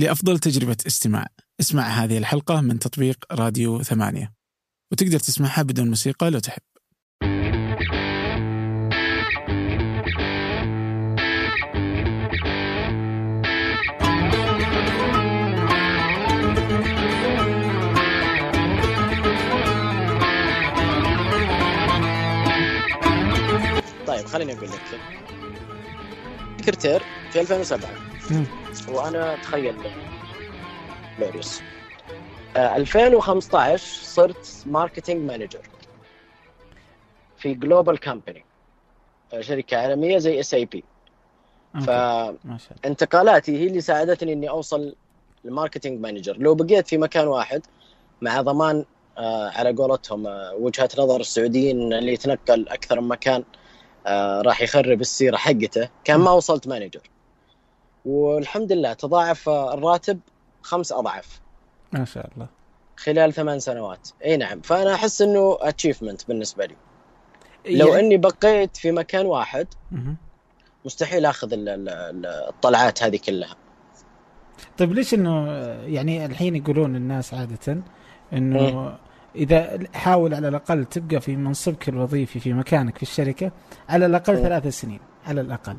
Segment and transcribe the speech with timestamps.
[0.00, 1.26] لأفضل تجربة استماع.
[1.60, 4.32] اسمع هذه الحلقة من تطبيق راديو ثمانية.
[4.92, 6.62] وتقدر تسمعها بدون موسيقى لو تحب.
[24.06, 24.80] طيب خليني أقول لك.
[26.70, 27.90] سكرتير في 2007
[28.30, 28.46] مم.
[28.88, 29.74] وأنا تخيل
[31.18, 31.60] لوريوس
[32.56, 35.62] آه 2015 صرت marketing manager
[37.36, 38.44] في global company
[39.40, 40.84] شركة عالمية زي SAP.
[41.86, 44.94] فانتقالاتي هي اللي ساعدتني إني أوصل
[45.44, 47.62] ال marketing manager لو بقيت في مكان واحد
[48.22, 48.84] مع ضمان
[49.18, 53.44] آه على قولتهم آه وجهة نظر السعوديين اللي يتنقل أكثر من مكان
[54.06, 55.88] آه راح يخرب السيرة حقته.
[56.04, 57.00] كان ما وصلت manager.
[58.04, 60.20] والحمد لله تضاعف الراتب
[60.62, 61.40] خمس أضعاف.
[61.92, 62.46] ما شاء الله.
[62.96, 64.08] خلال ثمان سنوات.
[64.24, 64.60] إي نعم.
[64.60, 66.76] فأنا أحس إنه achievement بالنسبة لي.
[67.68, 69.66] لو يعني- إني بقيت في مكان واحد.
[70.84, 73.56] مستحيل آخذ ال- ال- ال- الطلعات هذه كلها.
[74.78, 75.50] طيب ليش إنه
[75.86, 77.82] يعني الحين يقولون الناس عادة
[78.32, 78.98] إنه
[79.36, 83.52] إذا حاول على الأقل تبقى في منصبك الوظيفي في مكانك في الشركة
[83.88, 84.42] على الأقل.
[84.42, 85.76] ثلاث سنين على الأقل.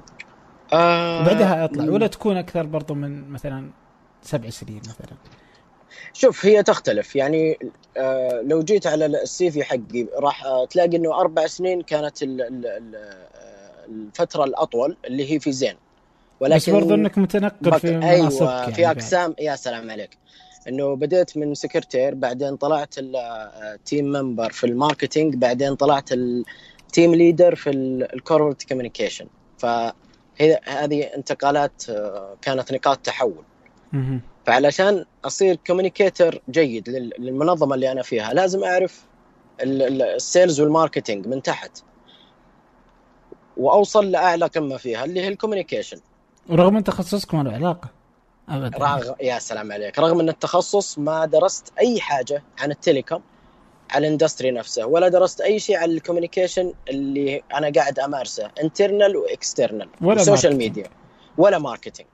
[0.73, 3.69] آه وبعدها أطلع ولا تكون أكثر برضو من مثلا
[4.21, 5.17] سبع سنين مثلا.
[6.13, 7.15] شوف هي تختلف.
[7.15, 7.57] يعني
[7.97, 12.41] آه لو جيت على السي في حقي راح آه تلاقي إنه أربع سنين كانت ال
[12.41, 15.75] ال ال آه، الفترة الأطول اللي هي في زين.
[16.39, 18.87] ولكن بس برضو إنك متنقل في مناصبك أيوه يعني في.
[18.91, 20.17] أقسام يا سلام عليك.
[20.67, 26.32] إنه بديت من سكرتير بعدين طلعت ال team member في ال marketing بعدين طلعت ال
[26.32, 27.69] team leader في
[28.13, 33.43] ال corporate communication فهي هذه انتقالات آه، كانت نقاط تحول.
[34.45, 39.05] فعلشان أصير communicator جيد لل- للمنظمة اللي أنا فيها لازم أعرف
[39.61, 41.83] ال- ال- sales وال marketing من تحت.
[43.57, 45.97] وأوصل لأعلى قمة فيها اللي هي ال communication
[46.49, 47.89] ورغم ان تخصصك ما له علاقة
[48.51, 48.77] ابدا.
[48.77, 49.11] رغ...
[49.21, 49.99] يا سلام عليك.
[49.99, 53.21] رغم أن التخصص ما درست أي حاجة عن ال telecom
[53.91, 58.51] على ال industry نفسه ولا درست أي شيء عن ال communication اللي أنا قاعد أمارسه
[58.63, 60.55] internal و external ولا marketing.
[60.55, 60.87] media
[61.37, 62.07] ولا marketing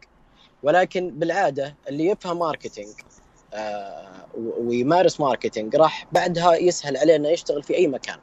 [0.64, 2.94] ولكن بالعادة اللي يفهم marketing
[3.54, 4.26] آه
[4.60, 8.18] ويمارس marketing راح بعدها يسهل عليه إنه يشتغل في أي مكان.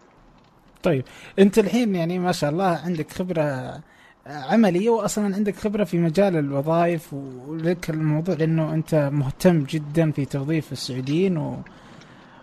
[0.82, 1.04] طيب
[1.38, 3.80] أنت الحين يعني ما شاء الله عندك خبرة
[4.26, 10.72] عمليه واصلا عندك خبرة في مجال الوظائف ولك الموضوع لأنه أنت مهتم جدا في توظيف
[10.72, 11.56] السعوديين و...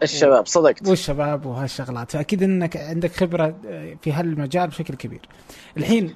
[0.04, 0.88] الشباب صدقت.
[0.88, 2.12] والشباب وهالشغلات.
[2.12, 3.56] فاكيد إنك عندك خبرة
[4.02, 5.22] في هالمجال بشكل كبير.
[5.78, 6.16] الحين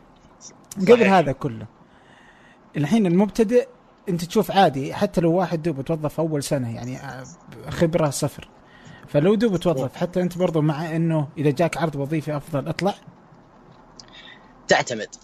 [0.77, 1.13] قبل صحيح.
[1.13, 1.65] هذا كله
[2.77, 3.67] الحين المبتدئ
[4.09, 6.99] أنت تشوف عادي حتى لو واحد دوب توظف أول سنة يعني
[7.69, 8.49] خبرة صفر.
[9.07, 12.93] فلو دوب توظف حتى أنت برضو مع إنه إذا جاك عرض وظيفي أفضل اطلع.
[14.67, 15.15] تعتمد.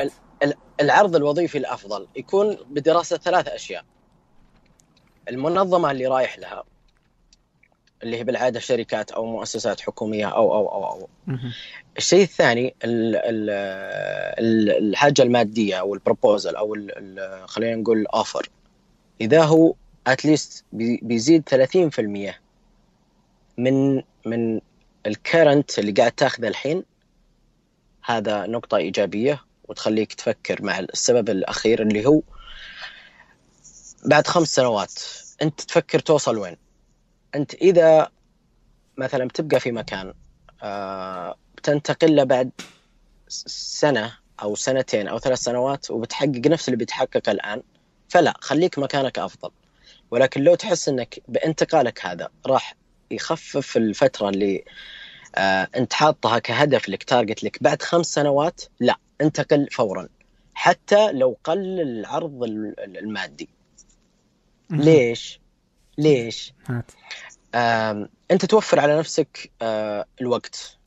[0.00, 0.10] إيش.
[0.42, 3.84] ال- العرض الوظيفي الأفضل يكون بدراسة ثلاث أشياء
[5.28, 6.64] المنظمة اللي رايح لها
[8.02, 11.08] اللي هي بالعادة شركات أو مؤسسات حكومية أو أو أو, أو.
[11.26, 11.52] مهم.
[11.96, 13.50] الشيء الثاني ال ال
[14.38, 16.76] ال الحاجة المادية أو البروبوزل أو
[17.46, 18.48] خلينا نقول الاوفر
[19.20, 19.74] إذا هو
[20.06, 22.34] اتليست بيزيد 30%
[23.58, 24.60] من من
[25.06, 26.84] الكرنت اللي قاعد تاخذه الحين
[28.06, 32.22] هذا نقطة إيجابية وتخليك تفكر مع السبب الأخير اللي هو
[34.04, 34.92] بعد خمس سنوات
[35.42, 36.56] أنت تفكر توصل وين؟
[37.34, 38.10] أنت إذا
[38.96, 40.14] مثلا بتبقى في مكان
[40.62, 42.50] آه بتنتقل له بعد
[43.28, 47.62] سنة أو سنتين أو ثلاث سنوات وبتحقق نفس اللي بيتحقق الآن
[48.08, 49.50] فلا خليك مكانك أفضل.
[50.10, 52.74] ولكن لو تحس أنك بانتقالك هذا راح
[53.10, 54.64] يخفف الفترة اللي
[55.38, 60.08] آه انت حاطها كهدف لك تارجت لك بعد خمس سنوات لا انتقل فورا.
[60.54, 63.48] حتى لو قل العرض ال- ال- المادي.
[64.70, 65.40] ليش؟
[65.98, 66.52] ليش؟
[67.54, 70.78] آم، انت توفر على نفسك آه الوقت.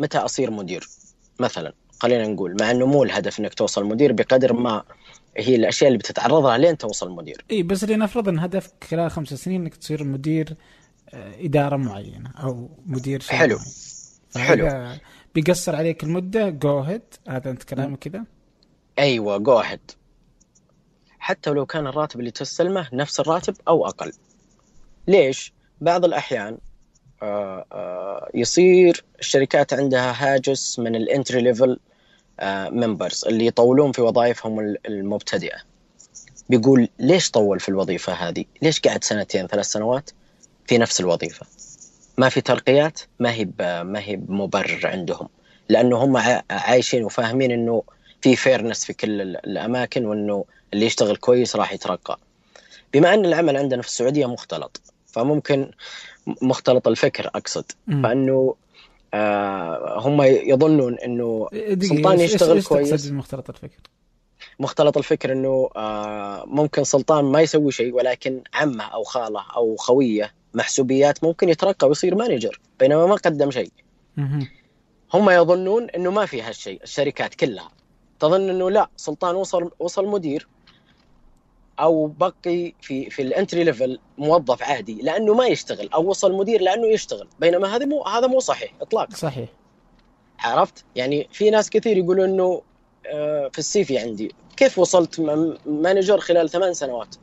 [0.00, 0.88] متى أصير مدير؟
[1.40, 4.82] مثلا خلينا نقول مع إنه مو الهدف إنك توصل مدير بقدر ما
[5.36, 7.44] هي الأشياء اللي بتتعرض لها لين توصل مدير.
[7.50, 10.56] إي بس لنفرض إن هدفك خلال خمس سنين إنك تصير مدير آه،
[11.14, 13.58] إدارة معينة أو مدير شيء حلو.
[14.36, 14.92] حلو.
[15.34, 18.24] بيقصر عليك المدة جو هيد هذا أنت كلامك كذا؟
[18.98, 19.80] أيوه جو اهيد
[21.18, 24.12] حتى ولو كان الراتب اللي تستلمه نفس الراتب أو أقل.
[25.08, 26.58] ليش؟ بعض الأحيان
[27.22, 31.78] آه، آه، يصير الشركات عندها هاجس من ال entry level
[32.42, 35.56] members اللي يطولون في وظائفهم ال- المبتدئة.
[36.48, 40.10] بيقول ليش طول في الوظيفة هذه؟ ليش قعد سنتين ثلاث سنوات؟
[40.66, 41.46] في نفس الوظيفة؟
[42.18, 43.48] ما في ترقيات ما هي
[43.82, 45.28] ما هي مبرر عندهم.
[45.68, 46.16] لأنه هم
[46.50, 47.82] عايشين وفاهمين إنه
[48.22, 52.18] في fairness في كل الأماكن وإنه اللي يشتغل كويس راح يترقى.
[52.94, 55.70] بما أن العمل عندنا في السعودية مختلط فممكن
[56.42, 57.64] مختلط الفكر أقصد.
[57.86, 58.54] فإنه
[59.14, 61.48] آه هم يظنون إنه
[61.82, 63.10] سلطان يشتغل إيش كويس.
[63.10, 63.80] مختلط الفكر؟
[64.60, 70.32] مختلط الفكر إنه آه ممكن سلطان ما يسوي شيء ولكن عمه أو خاله أو خويه
[70.56, 73.70] محسوبيات ممكن يترقى ويصير مانجر بينما ما قدم شيء.
[75.14, 77.70] هم يظنون إنه ما في هالشيء الشركات كلها.
[78.20, 80.48] تظن إنه لا سلطان وصل وصل مدير
[81.80, 86.60] أو بقي في في ال entry level موظف عادي لأنه ما يشتغل أو وصل مدير
[86.60, 87.28] لأنه يشتغل.
[87.40, 89.16] بينما هذا مو هذا مو صحيح اطلاقا.
[89.16, 89.48] صحيح.
[90.38, 92.62] عرفت؟ يعني في ناس كثير يقولوا إنه
[93.06, 95.20] آه، في ال CV عندي كيف وصلت
[95.66, 97.14] manager خلال ثمان سنوات؟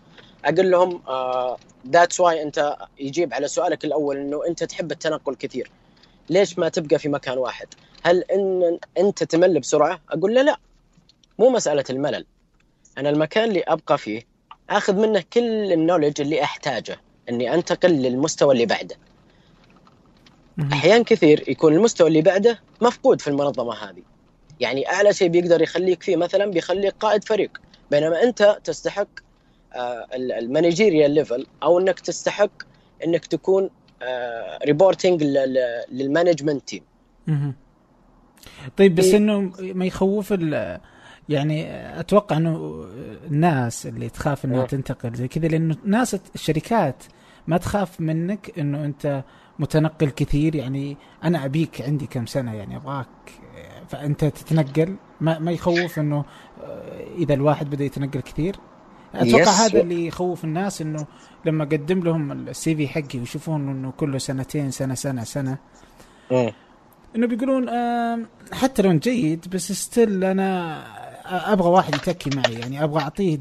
[0.45, 1.01] أقول لهم
[1.87, 5.71] that's آه، why أنت يجيب على سؤالك الأول إنه أنت تحب التنقل كثير.
[6.29, 7.67] ليش ما تبقى في مكان واحد؟
[8.03, 10.57] هل إن أنت تمل بسرعة؟ أقول له لا
[11.39, 12.25] مو مسألة الملل.
[12.97, 14.21] أنا المكان اللي أبقى فيه
[14.69, 16.99] آخذ منه كل ال knowledge اللي أحتاجه
[17.29, 18.95] إني أنتقل للمستوى اللي بعده.
[20.71, 24.01] أحيان كثير يكون المستوى اللي بعده مفقود في المنظمة هذه.
[24.59, 27.57] يعني أعلى شيء بيقدر يخليك فيه مثلا بيخليك قائد فريق.
[27.91, 29.07] بينما أنت تستحق
[30.15, 32.51] ال managerial level أو إنك تستحق
[33.05, 33.69] إنك تكون
[34.65, 35.23] reporting
[35.91, 36.83] لل management team
[38.77, 39.17] طيب بس إيه.
[39.17, 40.33] إنه ما يخوف
[41.29, 41.65] يعني
[41.99, 42.85] أتوقع إنه
[43.31, 47.03] الناس اللي تخاف إنها تنتقل زي كذا لأنه ناس الشركات
[47.47, 49.23] ما تخاف منك إنه أنت
[49.59, 50.55] متنقل كثير.
[50.55, 53.07] يعني أنا أبيك عندي كم سنة يعني أبغاك
[53.87, 54.95] فأنت تتنقل.
[55.21, 56.25] ما, ما يخوف إنه
[57.17, 58.55] إذا الواحد بدأ يتنقل كثير.
[59.15, 61.05] أتوقع هذا اللي يخوف الناس إنه
[61.45, 65.57] لما أقدم لهم ال CV حقي ويشوفون إنه كله سنتين سنة سنة سنة.
[67.15, 67.69] إنه بيقولون
[68.51, 70.83] حتى لو جيد بس still أنا
[71.53, 72.53] أبغى واحد يتكي معي.
[72.53, 73.39] يعني أبغى أعطيه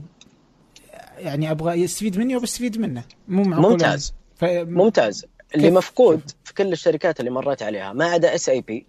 [1.19, 3.05] يعني أبغى يستفيد مني وبستفيد منه.
[3.29, 4.15] مو معقول ممتاز.
[4.37, 4.45] ف...
[4.45, 5.27] ممتاز.
[5.55, 8.87] اللي مفقود في كل الشركات اللي مريت عليها ما عدا اس اي بي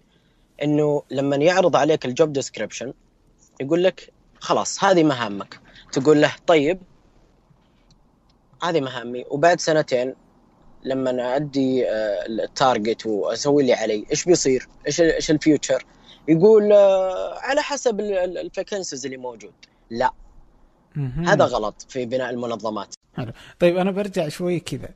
[0.62, 2.92] إنه لما يعرض عليك ال job description
[3.60, 5.63] يقول لك خلاص هذه مهامك.
[5.94, 6.78] تقول له طيب
[8.62, 9.24] هذه مهامي.
[9.30, 10.14] وبعد سنتين
[10.84, 15.84] لما آه، ال target وأسوي اللي علي إيش بيصير؟ إيش إيش ال future؟
[16.28, 19.52] يقول آه، على حسب ال vacancies اللي موجود.
[19.90, 20.10] لا.
[21.26, 22.94] هذا غلط في بناء المنظمات.
[23.16, 23.32] حلو.
[23.58, 24.88] طيب أنا برجع شوي كذا.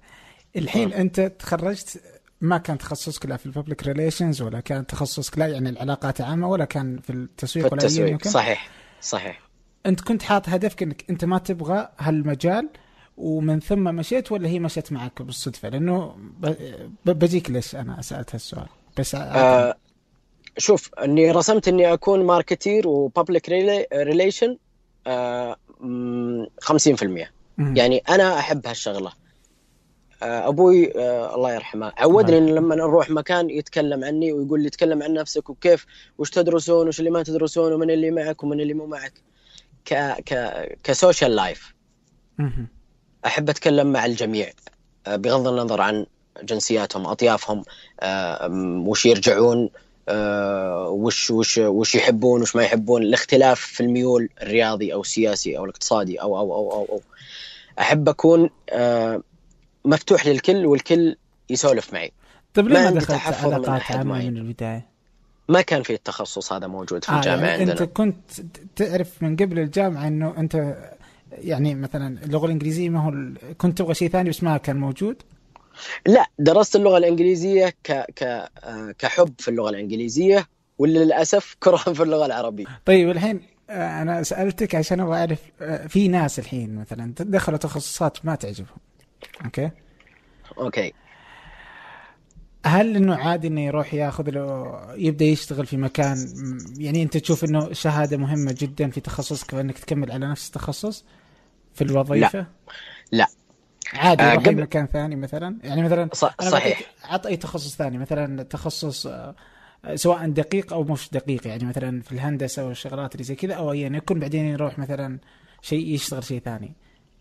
[0.57, 1.01] الحين أه.
[1.01, 2.03] أنت تخرجت
[2.41, 6.49] ما كان تخصصك لا في ال public relations ولا كان تخصصك لا يعني العلاقات العامه
[6.49, 8.09] ولا كان في التسويق في التسويق.
[8.09, 8.71] ولا صحيح.
[9.01, 9.48] صحيح.
[9.87, 12.69] انت كنت حاط هدفك انك انت ما تبغى هالمجال
[13.17, 16.17] ومن ثم مشيت ولا هي مشت معك بالصدفة؟ لأنه
[17.07, 18.67] بجيك ليش أنا سألت هالسؤال؟
[18.99, 19.75] بس آه
[20.59, 23.49] شوف إني رسمت إني أكون marketer و public
[23.93, 24.57] relation
[25.07, 25.09] 50%
[27.59, 29.13] يعني أنا أحب هالشغلة.
[30.23, 35.03] آه، أبوي آه، الله يرحمه عودني انه لما نروح مكان يتكلم عني ويقول لي تكلم
[35.03, 35.87] عن نفسك وكيف
[36.19, 39.13] وش تدرسون وش اللي ما تدرسون ومن اللي معك ومن اللي مو معك.
[39.85, 39.95] ك
[40.27, 40.33] ك
[40.85, 41.75] ك social life
[43.27, 44.51] أحب أتكلم مع الجميع
[45.07, 46.07] آه، بغض النظر عن
[46.43, 47.65] جنسياتهم أطيافهم
[48.87, 49.71] وش يرجعون
[50.09, 55.65] آه، وش وش وش يحبون وش ما يحبون الاختلاف في الميول الرياضي أو السياسي أو
[55.65, 57.01] الاقتصادي أو أو أو أو, أو.
[57.79, 59.23] أحب أكون آه،
[59.85, 61.17] مفتوح للكل والكل
[61.51, 62.13] يسولف معي
[62.55, 64.89] طيب ليه ما دخلت علاقات عامة من البداية؟
[65.49, 67.73] ما كان في التخصص هذا موجود في آه الجامعة يعني عندنا.
[67.73, 68.31] انت كنت
[68.77, 70.77] تعرف من قبل الجامعة إنه أنت
[71.33, 73.13] يعني مثلا اللغة الإنجليزية ما هو
[73.59, 75.23] كنت تبغى شيء ثاني بس ما كان موجود؟
[76.07, 80.47] لا درست اللغة الإنجليزية ك ك آه، كحب في اللغة الإنجليزية
[80.79, 82.65] وللأسف كرة في اللغة العربية.
[82.85, 88.27] طيب الحين آه، أنا سألتك عشان أبغى أعرف آه، في ناس الحين مثلا دخلوا تخصصات
[88.27, 88.77] ما تعجبهم.
[89.45, 89.71] okay؟
[90.59, 90.93] okay.
[92.69, 96.17] هل إنه عادي إنه يروح ياخذ له يبدأ يشتغل في مكان؟
[96.79, 101.05] يعني أنت تشوف إنه شهادة مهمة جدا في تخصصك فانك تكمل على نفس التخصص
[101.75, 102.47] في الوظيفة؟ لا.
[103.13, 103.27] لا.
[103.95, 106.09] عادي آه قبل مكان ثاني مثلا؟ يعني مثلا
[106.51, 106.81] صحيح.
[107.05, 109.35] عط اي تخصص ثاني مثلا تخصص آه،
[109.95, 113.89] سواء دقيق أو مش دقيق يعني مثلا في الهندسة والشغلات اللي زي كذا أو ايا
[113.89, 115.19] يكون بعدين يروح مثلا
[115.63, 116.73] شيء يشتغل شيء ثاني.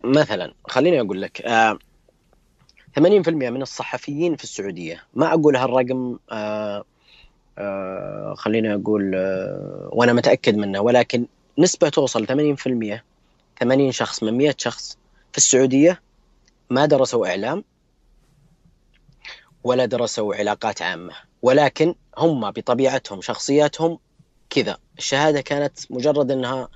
[0.04, 1.80] مثلا خليني أقول لك آه
[2.98, 3.00] 80%
[3.30, 5.04] من الصحفيين في السعودية.
[5.14, 6.84] ما أقول هالرقم آه
[7.58, 11.26] آه خليني أقول آه وأنا متأكد منه ولكن
[11.58, 13.02] نسبة توصل 80%
[13.60, 14.98] 80 شخص من 100 شخص
[15.32, 16.02] في السعودية
[16.70, 17.64] ما درسوا إعلام
[19.64, 21.14] ولا درسوا علاقات عامة.
[21.42, 24.00] ولكن هم بطبيعتهم شخصياتهم
[24.50, 24.78] كذا.
[24.98, 26.70] الشهادة كانت مجرد إنها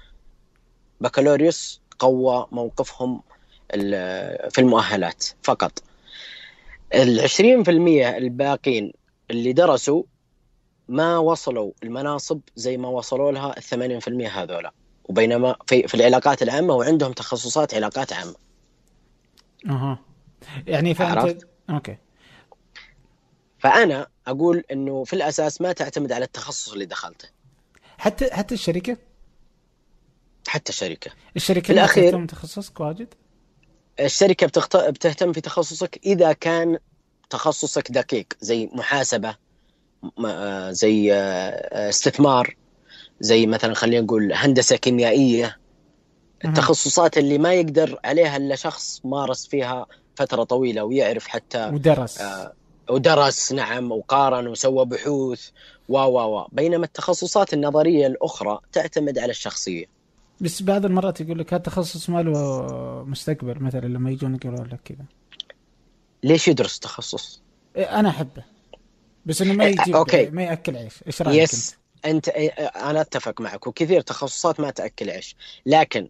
[1.02, 3.22] بكالوريوس قوى موقفهم
[4.50, 5.84] في المؤهلات فقط.
[6.94, 7.70] ال 20%
[8.18, 8.94] الباقين
[9.32, 10.04] اللي درسوا
[10.88, 16.74] ما وصلوا المناصب زي ما وصلوا لها ال 80% هذولا وبينما في, في العلاقات العامة
[16.74, 18.36] وعندهم تخصصات علاقات عامة.
[19.70, 20.00] أها
[20.68, 21.98] يعني فأنت عرفت؟ أوكي
[23.60, 27.30] فأنا أقول إنه في الأساس ما تعتمد على التخصص اللي دخلته.
[27.98, 28.98] حتى حتى الشركة؟
[30.48, 31.12] حتى الشركة.
[31.36, 33.14] الشركة في الأخير تخصصك واجد؟
[34.06, 34.78] الشركة بتخت...
[34.78, 36.78] بتهتم في تخصصك إذا كان
[37.30, 39.36] تخصصك دقيق زي محاسبة
[40.26, 42.56] آه، زي آه، استثمار
[43.20, 45.58] زي مثلا خلينا نقول هندسة كيميائية.
[46.46, 52.22] التخصصات اللي ما يقدر عليها إلا شخص مارس فيها فترة طويلة ويعرف حتى ودرس.
[52.22, 52.54] آه
[52.90, 55.50] ودرس نعم وقارن وسوى بحوث
[55.90, 56.48] و و و.
[56.52, 59.86] بينما التخصصات النظرية الأخرى تعتمد على الشخصية.
[60.42, 64.80] بس بعض المرات يقول لك هذا التخصص ما له مستقبل مثلا لما يجون يقولوا لك
[64.86, 65.06] كذا.
[66.24, 67.42] ليش يدرس تخصص؟
[67.76, 68.44] إيه، أنا أحبه.
[69.26, 70.30] بس إنه ما إيه، يجيب okay.
[70.30, 70.94] ما يأكل عيش.
[71.08, 71.76] إيش رأيك yes
[72.06, 73.68] أنت؟ إيه، أنا أتفق معك.
[73.68, 75.36] وكثير تخصصات ما تأكل عيش.
[75.66, 76.08] لكن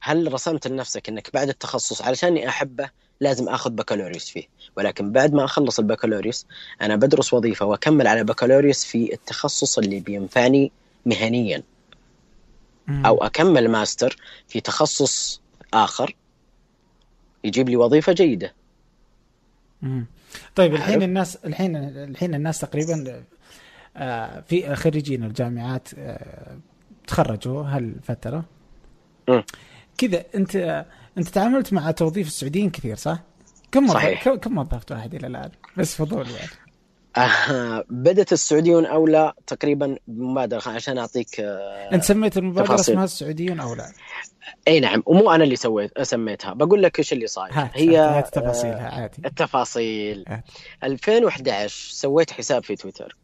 [0.00, 4.44] هل رسمت لنفسك إنك بعد التخصص علشاني أحبه لازم آخذ بكالوريوس فيه؟
[4.76, 6.46] ولكن بعد ما أخلص البكالوريوس
[6.82, 10.72] أنا بدرس وظيفة وأكمل على بكالوريوس في التخصص اللي بينفعني
[11.06, 11.62] مهنيا.
[12.88, 14.16] أو أكمل ماستر
[14.48, 15.40] في تخصص
[15.74, 16.16] آخر
[17.44, 18.54] يجيب لي وظيفة جيدة.
[20.54, 23.24] طيب الحين الناس الحين الحين الناس تقريبا
[23.96, 26.58] آه، في خريجين الجامعات آه،
[27.06, 28.44] تخرجوا هالفترة.
[29.98, 30.84] كذا أنت
[31.18, 33.18] أنت تعاملت مع توظيف السعوديين كثير صح؟
[33.72, 34.28] كم صحيح.
[34.28, 36.50] كم وظفت واحد إلى الآن؟ بس فضول يعني.
[37.16, 42.94] آه بدت السعوديون أولا؟ تقريبا بمبادره عشان أعطيك آه أنت سميت المبادرة تفاصيل.
[42.94, 43.92] اسمها السعوديون أولا؟
[44.68, 46.52] إي نعم ومو أنا اللي سويت سميتها.
[46.52, 47.52] بقول لك إيش اللي صاير.
[47.54, 49.22] هي تفاصيلها عادي.
[49.24, 50.24] التفاصيل.
[50.84, 53.16] 2011 سويت حساب في تويتر.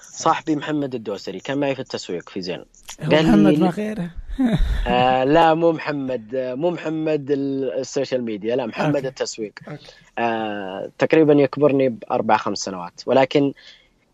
[0.00, 2.64] صاحبي محمد الدوسري كان معي في التسويق في زين.
[3.00, 4.10] قال محمد ما غيره؟
[4.86, 9.08] آه لا مو محمد مو محمد ال social media لا محمد okay.
[9.08, 9.52] التسويق.
[9.68, 9.86] okay.
[10.18, 13.00] آه تقريبا يكبرني بأربع خمس سنوات.
[13.06, 13.52] ولكن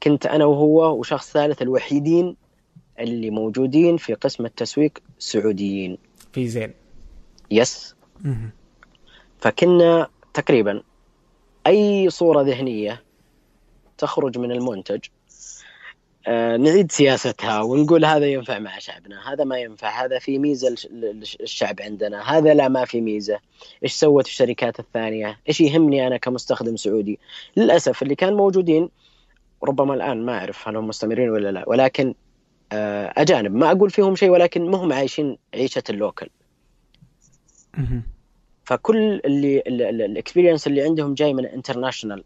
[0.03, 2.37] كنت أنا وهو وشخص ثالث الوحيدين
[3.01, 5.99] اللي موجودين في قسم التسويق سعوديين.
[6.33, 6.75] في زين.
[7.51, 7.95] yes.
[9.39, 10.83] فكنا تقريبا
[11.67, 13.03] أي صورة ذهنية
[13.99, 15.18] تخرج من المنتج آه،
[16.57, 20.75] نعيد سياستها ونقول هذا ينفع مع شعبنا هذا ما ينفع هذا في ميزة
[21.41, 23.39] الشعب عندنا هذا لا ما في ميزة.
[23.85, 27.19] إيش سوت الشركات الثانية؟ إيش يهمني أنا كمستخدم سعودي؟
[27.57, 28.89] للأسف اللي كان موجودين
[29.65, 32.15] ربما الآن ما أعرف هل هم مستمرين ولا لا ولكن
[32.73, 36.29] آه، أجانب ما أقول فيهم شيء ولكن ما هم عايشين عيشة اللوكل.
[38.65, 39.63] فكل اللي
[40.05, 42.25] ال experience اللي عندهم جاي من international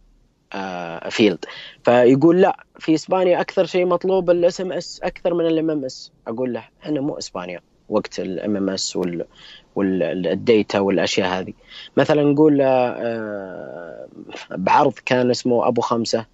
[1.11, 1.45] field
[1.88, 6.12] آه، فيقول لا في إسبانيا أكثر شيء مطلوب ال SMS أكثر من ال MMS.
[6.26, 8.99] أقول له إحنا مو إسبانيا وقت ال MMS
[9.76, 11.52] وال data والأشياء هذه.
[11.97, 14.09] مثلا نقول آه،
[14.50, 16.26] بعرض كان اسمه أبو خمسة.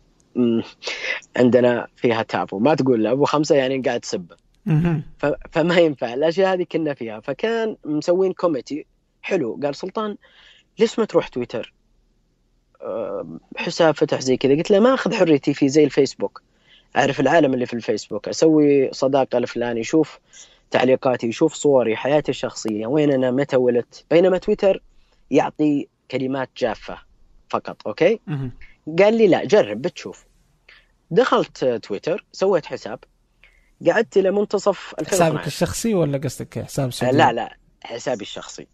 [1.37, 2.59] عندنا فيها تابو.
[2.59, 4.37] ما تقول أبو خمسة يعني قاعد تسبه
[5.51, 6.15] فما ينفع.
[6.15, 7.21] الأشياء هذه كنا فيها.
[7.21, 8.87] فكان مسوين community
[9.23, 9.61] حلو.
[9.63, 10.17] قال سلطان
[10.79, 11.78] ليش ما تروح تويتر؟
[13.57, 14.55] حساب فتح زي كذا.
[14.55, 16.43] قلت له ما أخذ حريتي في زي الفيسبوك.
[16.97, 18.29] أعرف العالم اللي في الفيسبوك.
[18.29, 20.19] أسوي صداقة لفلان يشوف
[20.71, 24.05] تعليقاتي يشوف صوري حياتي الشخصية وين أنا متى ولدت.
[24.11, 24.83] بينما تويتر
[25.31, 26.99] يعطي كلمات جافة
[27.51, 28.21] فقط أوكي؟
[28.99, 30.25] قال لي لا جرب بتشوف.
[31.11, 32.99] دخلت تويتر سويت حساب.
[33.87, 38.67] قعدت إلى منتصف 2012 حسابك الشخصي ولا قصدك حساب سعودي؟ لا لا حسابي الشخصي.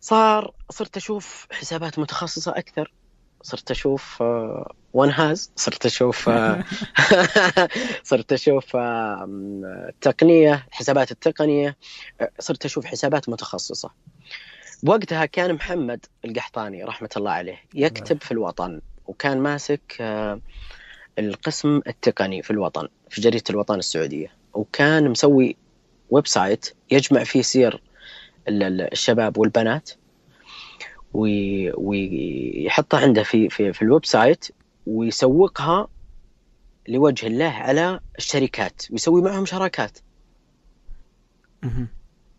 [0.00, 2.92] صار صرت أشوف حسابات متخصصة أكثر
[3.42, 4.22] صرت أشوف
[4.92, 6.32] ون uh, هاز صرت أشوف uh,
[8.10, 11.76] صرت أشوف التقنيه uh, حسابات التقنية
[12.38, 13.90] صرت أشوف حسابات متخصصة.
[14.82, 19.96] بوقتها كان محمد القحطاني رحمة الله عليه يكتب في الوطن وكان ماسك
[21.18, 25.56] القسم التقني في الوطن في جريدة الوطن السعودية وكان مسوي
[26.10, 27.82] website يجمع فيه سير
[28.48, 29.90] الشباب والبنات.
[31.14, 34.46] ويحطها عنده في في في ال website
[34.86, 35.88] ويسوقها
[36.88, 39.98] لوجه الله على الشركات ويسوي معهم شراكات.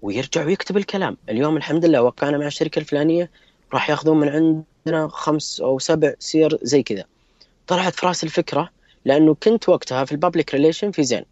[0.01, 1.17] ويرجع ويكتب الكلام.
[1.29, 3.31] اليوم الحمد لله وقعنا مع الشركة الفلانية
[3.73, 7.05] راح ياخذون من عندنا خمس أو سبع سير زي كذا.
[7.67, 8.69] طلعت في رأس الفكرة
[9.05, 11.25] لأنه كنت وقتها في ال public relation في زين.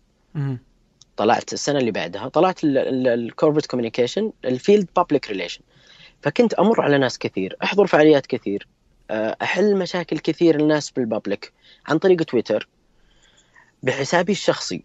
[1.19, 5.61] طلعت السنة اللي بعدها طلعت ال corporate communication ال field public relation
[6.21, 8.67] فكنت أمر على ناس كثير أحضر فعاليات كثير
[9.11, 11.53] آه، أحل مشاكل كثير الناس بال public
[11.87, 12.67] عن طريق تويتر.
[13.83, 14.83] بحسابي الشخصي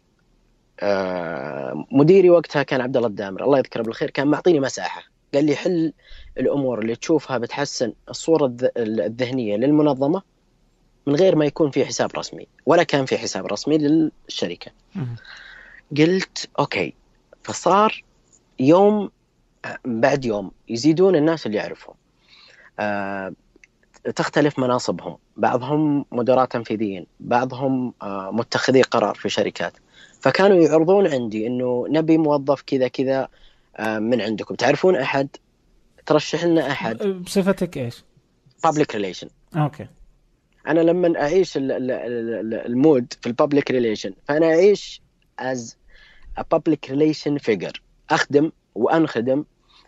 [0.81, 5.03] آه، مديري وقتها كان عبد الله الدامر الله يذكره بالخير كان معطيني مساحة.
[5.35, 5.93] قال لي حل
[6.39, 10.23] الأمور اللي تشوفها بتحسن الصورة الذ- الذهنية للمنظمة
[11.07, 14.71] من غير ما يكون في حساب رسمي ولا كان في حساب رسمي للشركة.
[15.99, 16.95] قلت أوكي
[17.43, 18.05] فصار
[18.61, 19.11] يوم
[19.85, 21.95] بعد يوم يزيدون الناس اللي يعرفهم.
[22.81, 23.33] آه،
[24.17, 25.17] تختلف مناصبهم.
[25.37, 29.73] بعضهم مدراء تنفيذيين بعضهم آه، متخذي قرار في شركات.
[30.21, 33.29] فكانوا يعرضون عندي إنه نبي موظف كذا كذا
[33.77, 34.55] آه، من عندكم.
[34.55, 35.29] تعرفون أحد؟
[36.07, 38.05] ترشح لنا أحد؟ بصفتك إيش؟
[38.65, 39.87] public relation okay.
[40.69, 45.01] أنا لما أعيش ال- ال- ال- ال mode في ال public relation فأنا أعيش
[45.39, 45.77] as
[46.51, 49.45] public relation figure أخدم وأنخدم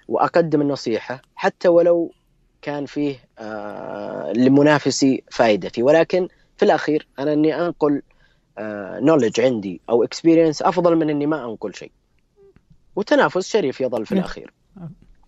[0.09, 2.13] وأقدم النصيحة حتى ولو
[2.63, 5.83] كان فيه آه لمنافسي فائدتي.
[5.83, 8.03] ولكن في الأخير أنا إني أنقل
[9.01, 11.91] knowledge عندي أو experience أفضل من إني ما أنقل شيء.
[12.97, 14.25] والتنافس شريف يظل في نعم.
[14.25, 14.53] الأخير.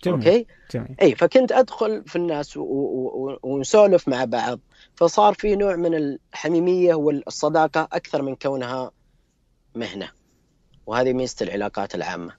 [0.04, 0.16] جميل.
[0.18, 0.96] okay؟ جميل.
[1.02, 4.60] إي فكنت أدخل في الناس و- و- و- ونسولف مع بعض.
[4.94, 8.90] فصار في نوع من الحميمية والصداقة أكثر من كونها
[9.74, 10.08] مهنة.
[10.86, 12.32] وهذه ميزة العلاقات العامة.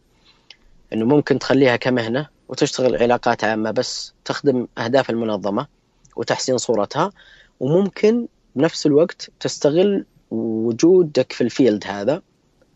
[0.94, 5.68] إنه ممكن تخليها كمهنة وتشتغل علاقات عامة بس تخدم أهداف المنظمة
[6.16, 7.12] وتحسين صورتها
[7.60, 12.22] وممكن بنفس الوقت تستغل وجودك في ال field هذا.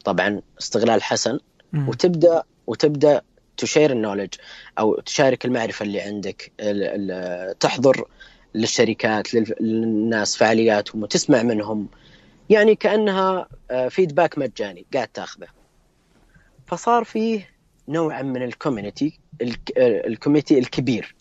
[0.06, 1.40] طبعا استغلال حسن.
[1.90, 3.22] وتبدأ وتبدأ
[3.58, 4.34] تشير ال knowledge
[4.80, 8.08] أو تشارك المعرفة اللي عندك ال- ال- تحضر
[8.56, 11.88] للشركات لل- للناس فعالياتهم وتسمع منهم.
[12.50, 13.48] يعني كأنها
[13.90, 15.48] feedback مجاني قاعد تاخذه.
[16.66, 17.50] فصار فيه
[17.88, 19.20] نوعا من ال community
[19.78, 21.16] ال community الكبير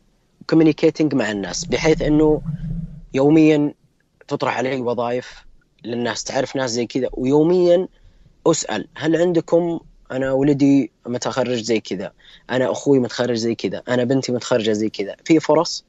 [0.50, 2.42] كوميونيكيتنج مع الناس بحيث إنه
[3.14, 3.74] يوميا
[4.28, 5.44] تطرح علي وظائف
[5.84, 6.24] للناس.
[6.24, 7.88] تعرف ناس زي كذا ويوميا
[8.46, 9.80] أسأل هل عندكم
[10.12, 12.12] أنا ولدي متخرج زي كذا
[12.50, 15.16] أنا أخوي متخرج زي كذا أنا بنتي متخرجة زي كذا.
[15.24, 15.84] في فرص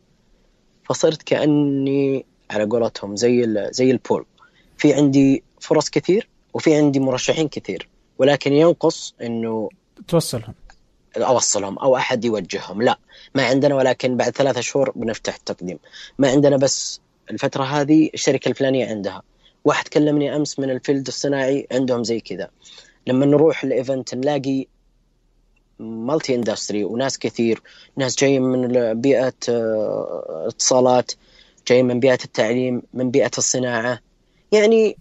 [0.84, 4.26] فصرت كأني على قولتهم زي زي البول
[4.84, 9.70] في عندي فرص كثير وفي عندي مرشحين كثير ولكن ينقص إنه
[10.08, 10.54] توصلهم.
[11.18, 12.82] أوصلهم أو أحد يوجههم.
[12.82, 13.00] لا
[13.36, 15.80] ما عندنا ولكن بعد ثلاثة شهور بنفتح التقديم.
[16.18, 19.22] ما عندنا بس الفترة هذه الشركة الفلانية عندها.
[19.66, 22.50] واحد كلمني أمس من ال field الصناعي عندهم زي كذا.
[23.08, 24.68] لما نروح ال event نلاقي
[25.80, 27.62] multi industry وناس كثير
[27.98, 31.12] ناس جايين من بيئة آه، اتصالات
[31.68, 34.00] جايين من بيئة التعليم من بيئة الصناعة.
[34.54, 34.98] يعني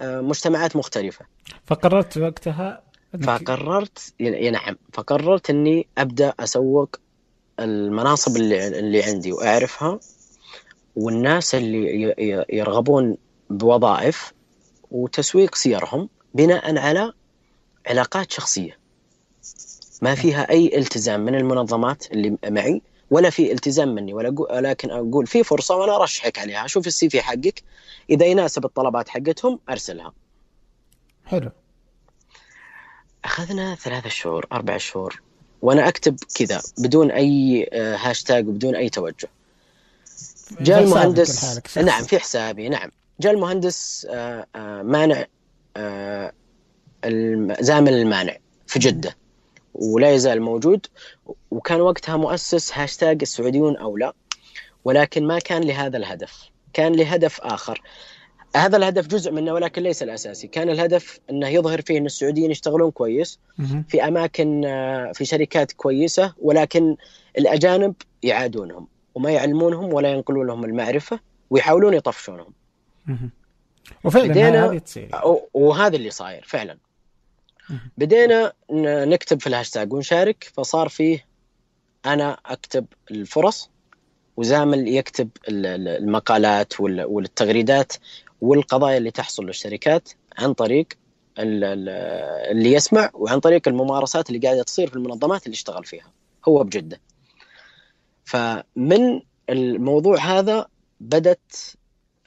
[0.00, 1.24] آه، مجتمعات مختلفة.
[1.66, 2.82] فقررت وقتها
[3.22, 6.96] فقررت ي- نعم فقررت إني أبدأ أسوق
[7.60, 10.00] المناصب اللي اللي عندي وأعرفها
[10.96, 12.14] والناس اللي
[12.52, 13.16] يرغبون
[13.50, 14.32] بوظائف
[14.90, 17.12] وتسويق سيرهم بناء على
[17.86, 18.78] علاقات شخصية.
[20.02, 22.82] ما فيها أي التزام من المنظمات اللي معي.
[23.10, 26.66] ولا في التزام مني ولا أقول ولكن أقول في فرصة وأنا أرشحك عليها.
[26.66, 27.62] شوف السي في حقك
[28.10, 30.12] إذا يناسب الطلبات حقتهم أرسلها.
[31.26, 31.50] حلو.
[33.24, 35.22] أخذنا ثلاثة شهور أربع شهور
[35.62, 39.28] وأنا أكتب كذا بدون أي آه، هاشتاج وبدون أي توجه.
[40.60, 41.60] جاء المهندس.
[41.78, 42.90] نعم في حسابي نعم.
[43.20, 45.26] جاء المهندس آه، آه، مانع
[47.60, 49.16] زامل المانع في جدة.
[49.74, 50.86] ولا يزال موجود
[51.50, 54.12] وكان وقتها مؤسس هاشتاج السعوديون أولى
[54.84, 57.82] ولكن ما كان لهذا الهدف كان لهدف آخر
[58.56, 62.90] هذا الهدف جزء منه ولكن ليس الأساسي كان الهدف أنه يظهر فيه أن السعوديين يشتغلون
[62.90, 63.38] كويس.
[63.88, 66.96] في أماكن آه، في شركات كويسة ولكن
[67.38, 72.52] الأجانب يعادونهم وما يعلمونهم ولا ينقلون لهم المعرفة ويحاولون يطفشونهم.
[74.04, 75.10] وفعلا هذه تصير
[75.54, 76.76] وهذا اللي صاير فعلا.
[77.98, 78.52] بدينا
[79.04, 81.26] نكتب في الهاشتاج ونشارك فصار فيه
[82.06, 83.70] أنا أكتب الفرص
[84.36, 87.92] وزامل يكتب ال- ال- المقالات وال- والتغريدات
[88.40, 90.86] والقضايا اللي تحصل للشركات عن طريق
[91.38, 91.88] ال- ال-
[92.56, 96.12] اللي يسمع وعن طريق الممارسات اللي قاعدة تصير في المنظمات اللي اشتغل فيها.
[96.48, 97.00] هو بجدة.
[98.24, 100.66] فمن الموضوع هذا
[101.00, 101.74] بدت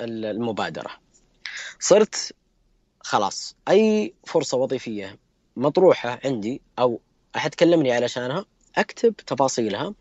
[0.01, 0.91] ال- المبادرة.
[1.79, 2.33] صرت
[2.99, 5.17] خلاص أي فرصة وظيفية
[5.55, 6.99] مطروحة عندي أو
[7.35, 8.45] احد كلمني علشانها
[8.77, 9.93] أكتب تفاصيلها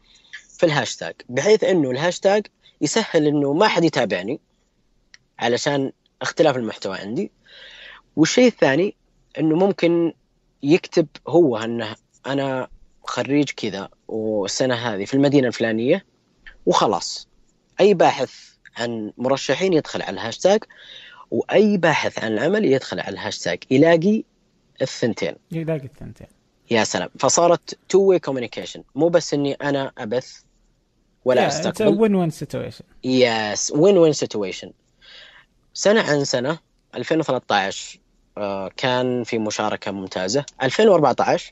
[0.59, 2.47] في الهاشتاج بحيث إنه الهاشتاج
[2.81, 4.41] يسهل إنه ما حد يتابعني
[5.39, 7.31] علشان اختلاف المحتوى عندي.
[8.17, 8.95] والشيء الثاني
[9.39, 10.13] إنه ممكن
[10.63, 12.69] يكتب هو إنه أنا
[13.05, 16.05] خريج كذا والسنة هذه في المدينة الفلانية
[16.67, 17.29] وخلاص.
[17.81, 18.33] أي باحث
[18.77, 20.65] عن مرشحين يدخل على الهاشتاج
[21.31, 24.25] وأي باحث عن العمل يدخل على الهاشتاج يلاقي
[24.83, 25.35] الثنتين.
[25.53, 26.27] يلاقي الثنتين.
[26.71, 27.09] يا سلام.
[27.19, 30.43] فصارت two way communication مو بس إني أنا أبث
[31.25, 34.73] ولا استقبل win win situation yes win win situation
[35.75, 36.59] سنة عن سنة
[36.95, 37.99] 2013
[38.39, 40.45] آه، كان في مشاركة ممتازة.
[40.63, 41.51] 2014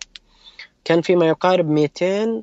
[0.84, 2.42] كان في ما يقارب 200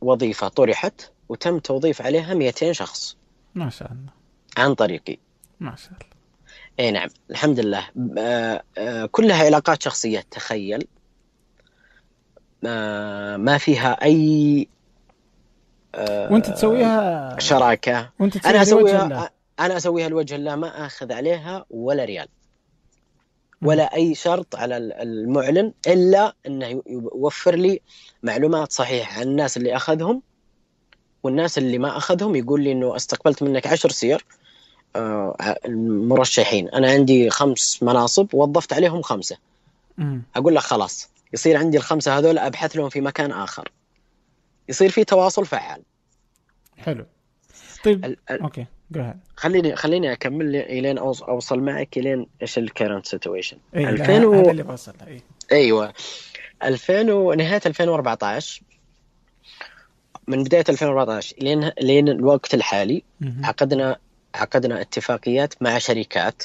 [0.00, 3.16] وظيفة طرحت وتم توظيف عليها 200 شخص.
[3.54, 4.12] ما شاء الله.
[4.56, 5.18] عن طريقي.
[5.60, 6.11] ما شاء الله.
[6.80, 7.88] اي نعم الحمد لله.
[8.18, 10.86] آه، آه، كلها علاقات شخصية تخيل.
[12.62, 14.68] ما فيها أي
[15.98, 18.10] وأنت تسويها شراكة.
[18.20, 19.30] وأنت أنا أسويها
[19.60, 22.28] أنا أسويها لوجه الله ما أخذ عليها ولا ريال.
[23.62, 27.80] ولا أي شرط على المعلن إلا إنه يوفر لي
[28.22, 30.22] معلومات صحيحة عن الناس اللي أخذهم
[31.22, 34.24] والناس اللي ما أخذهم يقول لي إنه استقبلت منك عشر سير
[35.66, 36.68] المرشحين.
[36.68, 39.36] أنا عندي خمس مناصب وظفت عليهم خمسة.
[40.36, 43.68] أقول لك خلاص يصير عندي الخمسة هذول أبحث لهم في مكان آخر.
[44.68, 45.82] يصير في تواصل فعال.
[46.78, 47.06] حلو.
[47.84, 48.66] طيب ال ال okay
[49.36, 54.32] خليني خليني أكمل إلين أوصل معك إلين إيش ال current situation إيه 2000 و...
[54.32, 55.22] هذا اللي بوصل إيه.
[55.52, 55.92] أيوه.
[56.62, 58.62] 2000 ونهايه 2014
[60.26, 63.02] من بداية 2014 لين لين الوقت الحالي
[63.42, 63.98] عقدنا
[64.34, 66.42] عقدنا اتفاقيات مع شركات.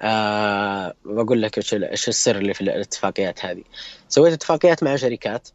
[0.00, 3.62] آه بقول لك إيش إيش السر اللي في الاتفاقيات هذه.
[4.08, 5.48] سويت اتفاقيات مع شركات.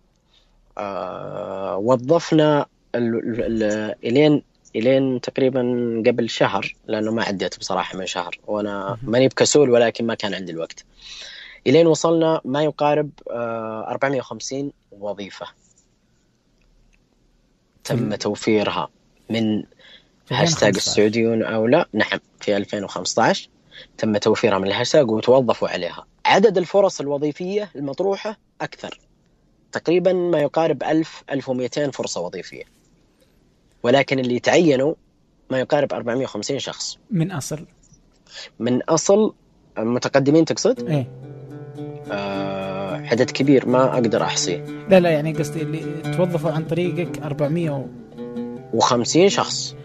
[0.78, 4.43] آه وظفنا الين
[4.75, 5.62] إلين تقريبا
[6.08, 8.39] قبل شهر لأنه ما عديت بصراحة من شهر.
[8.47, 10.86] وأنا ماني بكسول ولكن ما كان عندي الوقت.
[11.67, 15.47] إلين وصلنا ما يقارب آه 450 وظيفة.
[17.84, 18.89] تم توفيرها
[19.30, 19.63] من
[20.31, 23.49] هاشتاج السعوديون أولى نعم في 2015
[23.97, 26.05] تم توفيرها من الهاشتاج وتوظفوا عليها.
[26.25, 28.99] عدد الفرص الوظيفية المطروحة أكثر.
[29.71, 32.63] تقريبا ما يقارب 1000 1200 فرصة وظيفية.
[33.83, 34.93] ولكن اللي تعينوا
[35.49, 36.97] ما يقارب 450 شخص.
[37.11, 37.65] من أصل؟
[38.59, 39.33] من أصل
[39.77, 41.07] متقدمين تقصد؟ إيه.
[42.11, 49.29] آه عدد كبير ما أقدر احصيه لا لا يعني قصدي اللي توظفوا عن طريقك 450
[49.29, 49.75] شخص.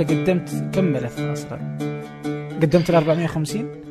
[0.00, 1.78] أنت قدمت كم ملف أصلا؟
[2.62, 3.82] قدمت ال 450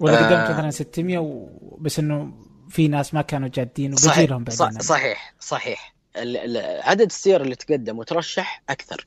[0.00, 0.46] ولا آه.
[0.46, 1.48] قدمت مثلا 600 و...
[1.78, 2.32] بس إنه
[2.68, 4.80] في ناس ما كانوا جادين وبيجي لهم بعدين.
[4.80, 5.94] صحيح صحيح.
[6.84, 9.06] عدد السير اللي تقدم وترشح أكثر.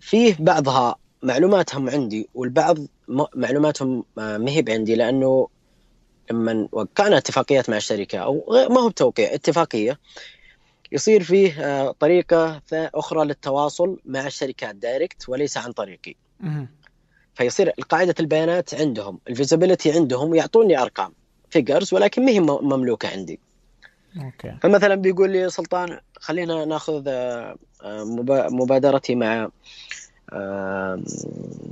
[0.00, 2.78] فيه بعضها معلوماتهم عندي والبعض
[3.34, 5.48] معلوماتهم ما هي عندي لأنه
[6.30, 9.98] لما وقعنا اتفاقيات مع الشركة أو ما هو بتوقيع اتفاقية
[10.92, 16.14] يصير فيه آه، طريقة أخرى للتواصل مع الشركات direct وليس عن طريقي.
[17.34, 21.12] فيصير قاعدة البيانات عندهم ال visibility عندهم ويعطوني أرقام
[21.50, 23.40] figures ولكن ما هي مملوكة عندي.
[24.20, 24.56] okay.
[24.62, 28.04] فمثلا بيقول لي سلطان خلينا ناخذ آه، آه،
[28.50, 29.48] مبادرتي مع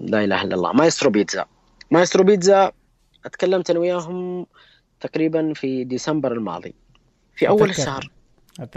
[0.00, 1.46] لا إله إلا الله مايسترو بيتزا.
[1.90, 2.72] مايسترو بيتزا
[3.24, 4.46] اتكلمت أنا وياهم
[5.00, 6.74] تقريبا في ديسمبر الماضي
[7.37, 8.11] في أول الشهر.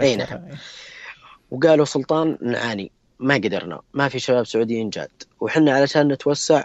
[0.00, 0.48] أي نعم.
[1.50, 6.64] وقالوا سلطان نعاني ما قدرنا ما في شباب سعوديين جاد وحنا علشان نتوسع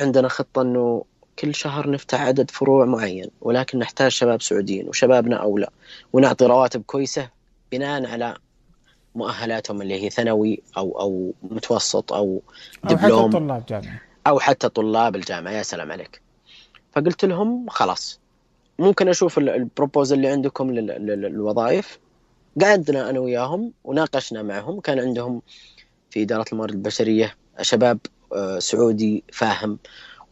[0.00, 1.04] عندنا خطة إنه
[1.38, 5.68] كل شهر نفتح عدد فروع معين ولكن نحتاج شباب سعوديين وشبابنا أولى.
[6.12, 7.30] ونعطي رواتب كويسة
[7.72, 8.36] بناء على
[9.14, 12.42] مؤهلاتهم اللي هي ثانوي أو أو متوسط أو
[12.84, 15.52] دبلوم أو حتى طلاب جامعه أو حتى طلاب الجامعة.
[15.52, 16.22] يا سلام عليك.
[16.92, 18.20] فقلت لهم خلاص
[18.78, 21.98] ممكن أشوف البروبوزل اللي عندكم للوظائف.
[22.62, 24.80] قعدنا أنا وياهم وناقشنا معهم.
[24.80, 25.42] كان عندهم
[26.10, 27.98] في إدارة الموارد البشرية شباب
[28.32, 29.78] آه، سعودي فاهم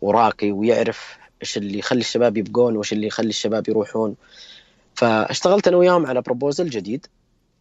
[0.01, 4.17] وراقي ويعرف إيش اللي يخلي الشباب يبقون وإيش اللي يخلي الشباب يروحون.
[4.95, 7.07] فاشتغلت أنا وياهم على بروبوزل جديد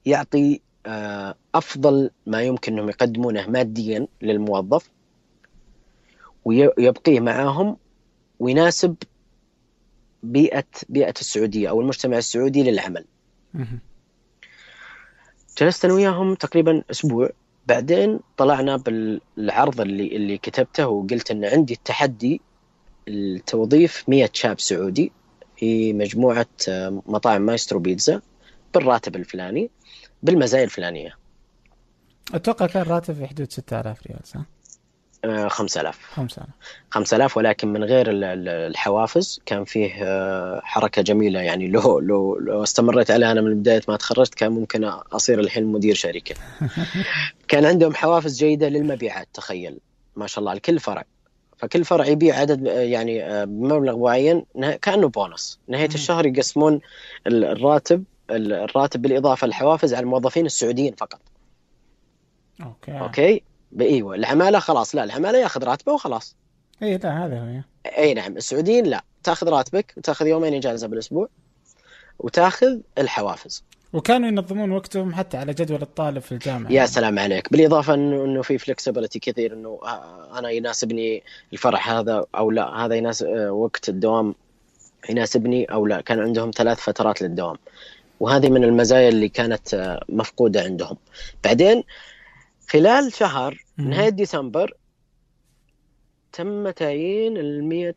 [0.05, 4.89] يعطي آه، أفضل ما يمكن إنهم يقدمونه ماديا للموظف
[6.45, 7.77] ويبقيه معاهم
[8.39, 8.95] ويناسب
[10.23, 13.05] بيئة بيئة السعودية أو المجتمع السعودي للعمل.
[15.61, 17.29] جلست أنا وياهم تقريبا أسبوع
[17.67, 22.41] بعدين طلعنا بالعرض اللي اللي كتبته وقلت إن عندي التحدي
[23.07, 25.11] التوظيف 100 شاب سعودي
[25.57, 28.21] في مجموعة آه، مطاعم مايسترو بيتزا
[28.73, 29.69] بالراتب الفلاني
[30.23, 31.17] بالمزايا الفلانية
[32.33, 34.41] أتوقع كان راتب في حدود 6000 ريال صح؟
[35.25, 36.47] 5000 5000
[36.91, 41.39] 5000 ولكن من غير ال- ال- الحوافز كان فيه آه، حركة جميلة.
[41.41, 45.65] يعني لو لو لو استمريت عليها أنا من بداية ما تخرجت كان ممكن أصير الحين
[45.65, 46.35] مدير شركة.
[47.47, 49.79] كان عندهم حوافز جيدة للمبيعات تخيل.
[50.15, 51.03] ما شاء الله لكل فرع.
[51.57, 55.59] فكل فرع يبيع عدد آه، يعني آه، بمبلغ معين نه- كأنه بونص.
[55.67, 55.89] نهاية.
[55.93, 56.79] الشهر يقسمون
[57.27, 61.19] ال- الراتب ال- الراتب بالإضافة للحوافز على الموظفين السعوديين فقط.
[62.63, 62.99] okay.
[62.99, 63.41] okay؟
[63.79, 66.35] أيوه العمالة خلاص لا العمالة ياخذ راتبه وخلاص.
[66.83, 67.61] اي لا هذا هو
[67.97, 71.27] اي نعم السعوديين لا تاخذ راتبك وتاخذ يومين إجازة بالأسبوع
[72.19, 73.63] وتاخذ الحوافز.
[73.93, 76.71] وكانوا ينظمون وقتهم حتى على جدول الطالب في الجامعة.
[76.71, 77.51] يا سلام عليك.
[77.51, 82.95] بالإضافة انه إنه في فلكسبيتي كثير إنه آه، أنا يناسبني الفرع هذا أو لا هذا
[82.95, 84.35] يناسب آه، وقت الدوام
[85.09, 86.01] يناسبني أو لا.
[86.01, 87.57] كان عندهم ثلاث فترات للدوام
[88.19, 90.97] وهذه من المزايا اللي كانت آه، مفقودة عندهم.
[91.43, 91.83] بعدين
[92.71, 93.89] خلال شهر مم.
[93.89, 94.73] نهاية ديسمبر
[96.31, 97.95] تم تعيين ال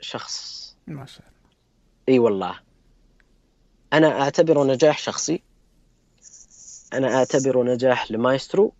[0.00, 0.76] شخص.
[0.86, 1.50] ما شاء الله.
[2.08, 2.58] إي والله.
[3.92, 5.42] أنا أعتبره نجاح شخصي.
[6.92, 8.72] أنا أعتبره نجاح لمايسترو.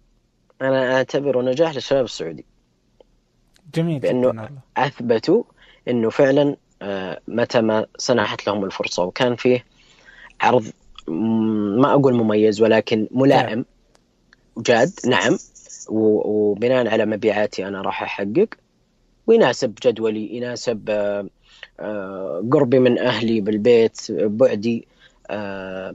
[0.62, 2.44] أنا أعتبره نجاح للشباب السعودي.
[3.74, 4.50] جميل والله.
[4.76, 5.42] أثبتوا
[5.88, 9.02] إنه فعلا آه، متى ما سنحت لهم الفرصة.
[9.02, 9.64] وكان فيه
[10.40, 10.72] عرض
[11.78, 13.64] ما أقول مميز ولكن ملائم.
[14.56, 15.38] وجاد نعم.
[15.88, 18.48] وبناء على مبيعاتي أنا راح أحقق.
[19.26, 21.26] ويناسب جدولي يناسب آه،
[21.80, 24.88] آه، قربي من أهلي بالبيت بعدي
[25.30, 25.94] آه،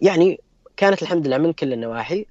[0.00, 0.40] يعني
[0.76, 2.26] كانت الحمد لله من كل النواحي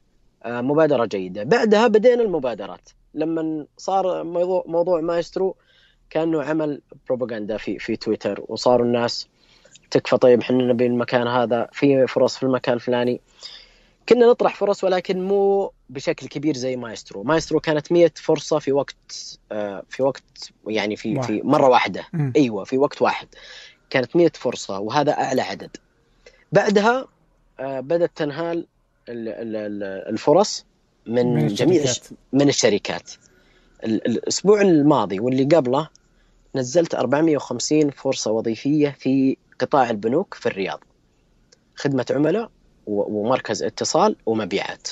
[0.46, 1.44] مبادرة جيدة.
[1.44, 2.90] بعدها بدينا المبادرات.
[3.14, 5.56] لما صار موضوع موضوع مايسترو
[6.10, 9.28] كانه عمل بروباغندا في في تويتر وصاروا الناس
[9.92, 13.22] تكفى طيب إحنا نبي المكان هذا في فرص في المكان الفلاني.
[14.10, 18.96] كنا نطرح فرص ولكن مو بشكل كبير زي مايسترو مايسترو كانت 100 فرصة في وقت
[19.52, 20.24] آه، في وقت
[20.68, 21.28] يعني في واحد.
[21.28, 22.34] في مرة واحدة مم.
[22.36, 23.28] أيوه في وقت واحد
[23.90, 25.78] كانت 100 فرصة وهذا أعلى عدد
[26.52, 27.08] بعدها
[27.60, 28.68] آه، بدأت تنهال
[29.10, 30.66] ال- ال- ال- الفرص
[31.08, 32.02] من, من جميع الشركات.
[32.12, 33.12] الش- من الشركات
[33.84, 35.90] ال- الأسبوع الماضي واللي قبله
[36.56, 40.84] نزلت 450 فرصة وظيفية في قطاع البنوك في الرياض
[41.76, 42.50] خدمة عملاء
[42.88, 44.88] ومركز اتصال ومبيعات.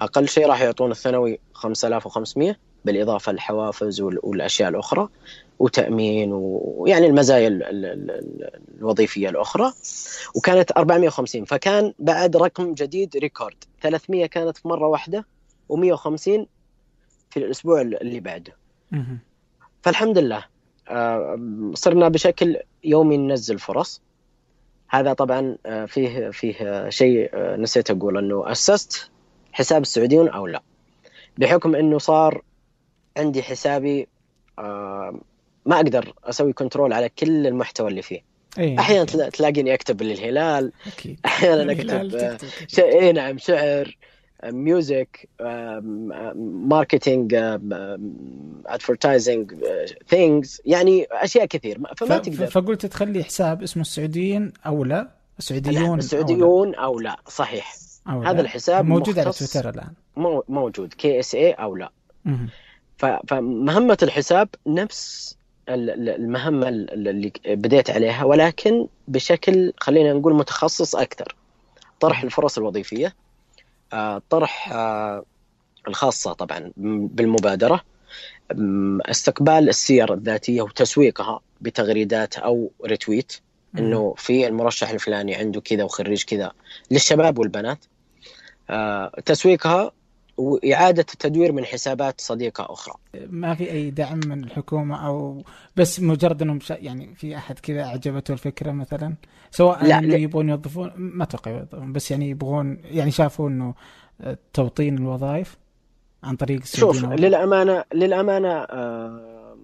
[0.00, 5.08] أقل شيء راح يعطون الثانوي 5500 بالإضافة للحوافز وال- والأشياء الأخرى
[5.58, 9.72] وتأمين ويعني المزايا ال- ال- ال- الوظيفية الأخرى.
[10.36, 13.56] وكانت 450 فكان بعد رقم جديد record.
[13.80, 15.26] 300 كانت في مرة واحدة
[15.72, 16.46] و150
[17.30, 18.56] في الأسبوع اللي بعده.
[19.82, 20.44] فالحمد لله.
[20.88, 24.02] آه، صرنا بشكل يومي ننزل فرص.
[24.90, 29.10] هذا طبعا آه، فيه فيه آه، شيء آه، نسيت أقول إنه اسست
[29.52, 30.62] حساب السعوديون أولى.
[31.38, 32.42] بحكم إنه صار
[33.16, 34.08] عندي حسابي
[35.66, 38.20] ما أقدر أسوي control على كل المحتوى اللي فيه.
[38.58, 41.20] اي أحيانا تلا- تلاقيني أكتب للهلال أكيد.
[41.26, 42.48] أحيانا أكتب آه، تكتب.
[42.48, 42.66] كذا.
[42.68, 42.80] ش...
[42.80, 43.96] اي نعم شعر.
[44.44, 45.28] music
[46.68, 47.34] marketing
[48.66, 49.54] advertising
[50.08, 51.78] things يعني أشياء كثير.
[51.78, 52.46] ما- فما ف- تقدر.
[52.46, 55.98] فقلت تخلي حساب اسمه السعوديين أولى؟ السعوديون.
[55.98, 57.74] السعوديون أولى صحيح.
[58.08, 58.40] أو هذا لا.
[58.40, 59.90] الحساب موجود على تويتر الآن.
[60.16, 60.94] مو موجود.
[60.94, 61.90] كي اس اي أو لا.
[62.98, 65.36] ف- فمهمة الحساب نفس
[65.68, 71.34] ال- ال- المهمة ال- اللي بديت عليها ولكن بشكل خلينا نقول متخصص أكثر.
[72.00, 73.06] طرح الفرص الوظيفية.
[73.06, 73.12] آه،
[74.30, 75.24] طرح آه،
[75.88, 77.80] الخاصة طبعا بالمبادرة
[79.00, 83.40] استقبال السير الذاتية وتسويقها بتغريدات أو retweet
[83.78, 86.52] إنه في المرشح الفلاني عنده كذا وخريج كذا
[86.90, 87.78] للشباب والبنات.
[88.70, 89.92] آه، تسويقها
[90.40, 92.94] وإعادة التدوير من حسابات صديقة أخرى
[93.26, 95.44] ما في أي دعم من الحكومة أو
[95.76, 96.74] بس مجرد إنهم شا...
[96.80, 99.14] يعني في أحد كذا أعجبته الفكرة مثلا
[99.50, 100.14] سواء لا، إنه.
[100.14, 103.74] يبغون يوظفون ما أتوقع يوظفون بس يعني يبغون يعني شافوا إنه
[104.52, 105.56] توطين الوظائف
[106.22, 107.04] عن طريق شوف.
[107.04, 109.56] للأمانة للأمانة آه،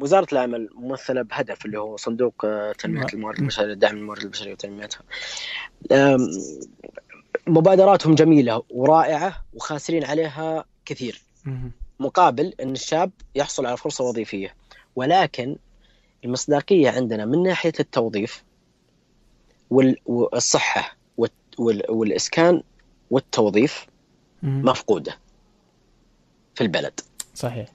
[0.00, 3.08] وزارة العمل ممثلة بهدف اللي هو صندوق آه، تنمية نعم.
[3.14, 5.00] الموارد البشرية دعم الموارد البشرية وتنميتها
[7.46, 11.22] مبادراتهم جميلة ورائعة وخاسرين عليها كثير.
[12.00, 14.54] مقابل إن الشاب يحصل على فرصة وظيفية
[14.96, 15.56] ولكن
[16.24, 18.44] المصداقية عندنا من ناحية التوظيف
[19.70, 22.62] وال- والصحة وال- وال- والإسكان
[23.10, 23.86] والتوظيف.
[24.42, 25.18] مفقودة
[26.54, 27.00] في البلد
[27.34, 27.68] صحيح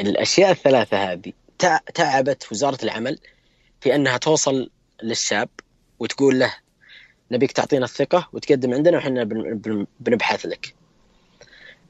[0.00, 3.18] الأشياء الثلاثة هذه تع- تعبت وزارة العمل
[3.80, 4.70] في أنها توصل
[5.02, 5.48] للشاب
[5.98, 6.54] وتقول له
[7.30, 10.74] نبيك تعطينا الثقة وتقدم عندنا وحنا بن- بن- بنبحث لك.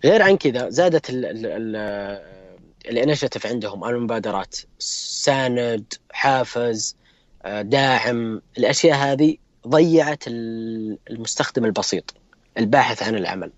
[0.05, 2.50] غير عن كذا زادت ال- ال- ال-
[2.90, 6.96] الانشيتيف عندهم المبادرات ساند حافز
[7.44, 9.37] آه، داعم الأشياء هذه
[9.68, 12.14] ضيعت ال- المستخدم البسيط
[12.59, 13.53] الباحث عن العمل.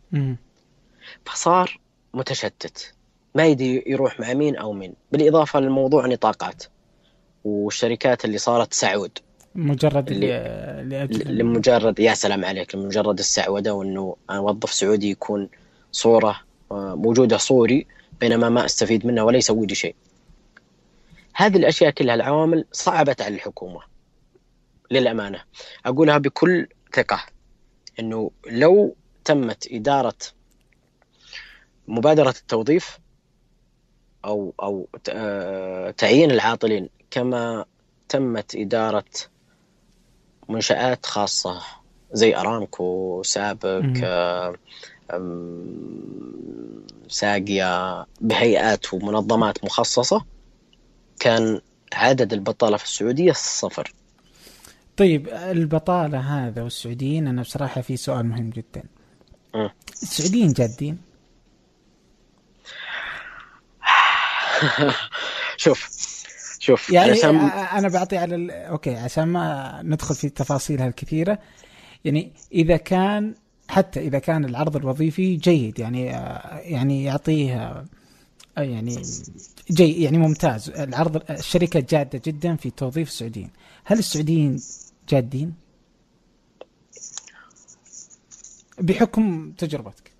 [1.24, 1.80] فصار
[2.14, 2.94] متشتت
[3.34, 6.64] ما يدري يروح مع مين أو مين بالإضافة لموضوع نطاقات
[7.44, 9.18] والشركات اللي صارت سعود
[9.54, 15.48] مجرد لاجل لمجرد يا سلام عليك لمجرد السعودة وإنه موظف سعودي يكون
[15.92, 16.40] صورة
[16.72, 17.86] آه، موجودة صوري
[18.20, 19.94] بينما ما أستفيد منه ولا يسوي لي شيء.
[21.34, 23.80] هذه الأشياء كلها العوامل صعبت على الحكومة
[24.90, 25.42] للأمانة
[25.86, 27.26] أقولها بكل ثقة
[28.00, 30.14] إنه لو تمت إدارة
[31.88, 32.98] مبادرة التوظيف
[34.24, 37.64] أو أو آه، تعيين العاطلين كما
[38.08, 39.04] تمت إدارة
[40.48, 41.62] منشآت خاصة
[42.12, 44.00] زي أرامكو سابك.
[44.04, 44.54] آه،
[45.12, 50.24] أم، ساقيا بهيئات ومنظمات مخصصة
[51.20, 51.60] كان
[51.94, 53.92] عدد البطالة في السعودية صفر
[54.96, 58.82] طيب البطالة هذا والسعوديين أنا بصراحة في سؤال مهم جدا.
[60.02, 60.98] السعوديين جادين
[65.56, 66.11] شوف
[66.62, 67.36] شوف يعني علشان
[67.78, 68.50] أنا بعطي على ال...
[68.50, 71.38] أوكي عشان ما ندخل في تفاصيلها الكثيره
[72.04, 73.34] يعني إذا كان
[73.68, 76.06] حتى إذا كان العرض الوظيفي جيد يعني
[76.64, 77.84] يعني يعطيه
[78.56, 79.02] يعني
[79.70, 80.70] جي يعني ممتاز.
[80.70, 83.50] العرض الشركة جادة جدا في توظيف السعوديين.
[83.84, 84.60] هل السعوديين
[85.08, 85.54] جادين؟
[88.78, 90.12] بحكم تجربتك.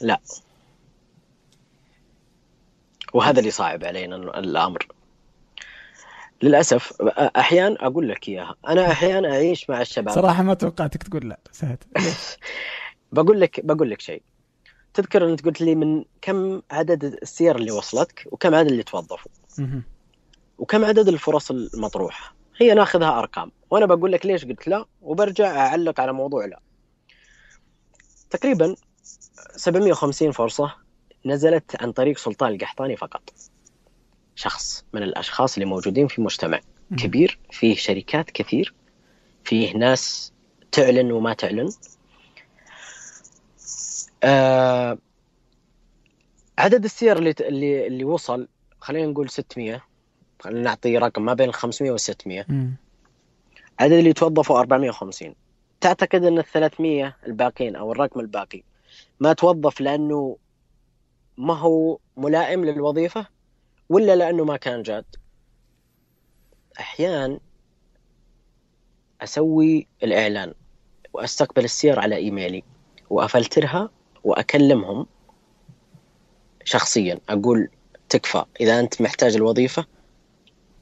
[0.00, 0.20] لا.
[3.14, 4.97] وهذا اللي صعب علينا الأمر.
[6.42, 8.54] للأسف أحيانا أقول لك إياها.
[8.68, 10.14] أنا أحيانا أعيش مع الشباب.
[10.14, 11.84] صراحة ما توقعتك تقول لا سهد
[13.12, 14.22] بقول لك بقول لك شيء.
[14.94, 19.30] تذكر انت قلت لي من كم عدد السير اللي وصلتك وكم عدد اللي توظفوا.
[20.58, 23.52] وكم عدد الفرص المطروحة؟ هي ناخذها أرقام.
[23.70, 26.60] وأنا بقول لك ليش قلت لا وبرجع أعلق على موضوع لا.
[28.30, 28.74] تقريبا
[29.56, 30.74] 750 فرصة
[31.26, 33.22] نزلت عن طريق سلطان القحطاني فقط.
[34.38, 36.60] شخص من الأشخاص اللي موجودين في مجتمع.
[36.96, 38.74] كبير فيه شركات كثير
[39.44, 40.32] فيه ناس
[40.72, 41.70] تعلن وما تعلن.
[44.22, 44.98] آه
[46.58, 48.48] عدد السير اللي اللي اللي وصل
[48.80, 49.82] خلينا نقول 600
[50.40, 52.76] خلينا نعطي رقم ما بين ال 500 وال 600 مم.
[53.80, 55.34] عدد اللي توظفوا 450
[55.80, 58.62] تعتقد أن ال 300 الباقين أو الرقم الباقي
[59.20, 60.36] ما توظف لأنه
[61.36, 63.26] ما هو ملائم للوظيفة؟
[63.88, 65.04] ولا لأنه ما كان جاد؟
[66.80, 67.40] أحيانا
[69.20, 70.54] أسوي الإعلان
[71.12, 72.62] وأستقبل السير على إيميلي
[73.10, 73.90] وأفلترها
[74.24, 75.06] وأكلمهم
[76.64, 77.20] شخصيا.
[77.28, 77.68] أقول
[78.08, 79.86] تكفى إذا أنت محتاج الوظيفة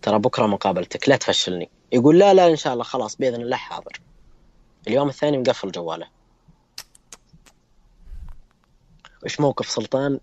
[0.03, 1.71] ترى بكرة مقابلتك لا تفشلني.
[1.93, 4.01] يقول لا لا إن شاء الله خلاص بإذن الله حاضر.
[4.89, 6.09] اليوم الثاني مقفل جواله.
[9.25, 10.21] وش موقف سلطان؟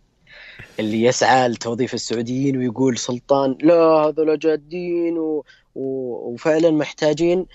[0.79, 5.45] اللي يسعى لتوظيف السعوديين ويقول سلطان لا هذول جادين و...
[5.75, 5.83] و...
[6.33, 7.45] وفعلا محتاجين.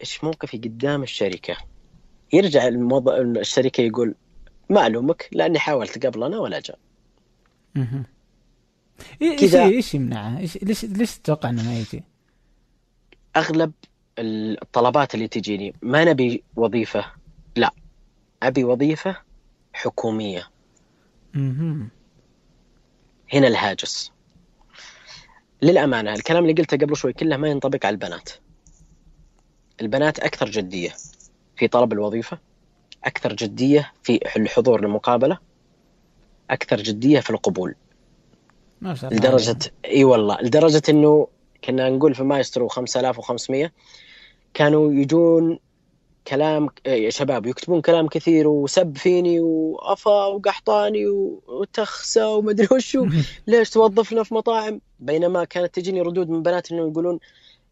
[0.00, 1.56] إيش موقفي قدام الشركة؟
[2.32, 4.14] يرجع الموظف الشركة يقول
[4.70, 6.78] ما ألومك لأني حاولت قبل أنا ولا جاء.
[9.22, 12.04] إيش إيش يمنعه؟ إيش ليش ليش تتوقع إنه ما يجي؟
[13.36, 13.72] أغلب
[14.18, 17.04] الطلبات اللي تجيني ما نبي وظيفة
[17.56, 17.70] لا.
[18.42, 19.16] أبي وظيفة
[19.72, 20.48] حكومية.
[23.32, 24.12] هنا الهاجس.
[25.62, 28.30] للأمانة الكلام اللي قلته قبل شوي كله ما ينطبق على البنات.
[29.80, 30.94] البنات أكثر جدية
[31.56, 32.38] في طلب الوظيفة
[33.04, 35.38] أكثر جدية في الحضور للمقابلة
[36.50, 37.74] أكثر جدية في القبول.
[38.80, 41.28] ما شاء الله لدرجة إي والله لدرجة إنه
[41.64, 43.72] كنا نقول في مايسترو 5500
[44.54, 45.58] كانوا يجون
[46.28, 51.06] كلام إيه، شباب يكتبون كلام كثير وسب فيني وأفا وقحطاني
[51.48, 53.06] وتخسى ومدري وشو.
[53.46, 57.18] ليش توظفنا في مطاعم؟ بينما كانت تجيني ردود من بنات انه يقولون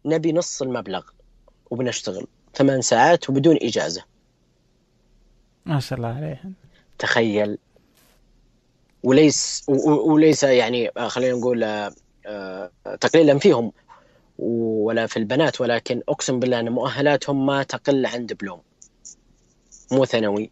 [0.05, 1.03] نبي نص المبلغ
[1.71, 4.03] وبنشتغل ثمان ساعات وبدون إجازة.
[5.65, 6.43] ما شاء الله عليه
[6.99, 7.57] تخيل.
[9.03, 11.93] وليس وليس يعني آه، خلينا نقول آه،
[12.25, 13.71] آه، تقليلا فيهم.
[14.37, 18.61] ولا في البنات ولكن أقسم بالله أن مؤهلاتهم ما تقل عن دبلوم.
[19.91, 20.51] مو ثانوي.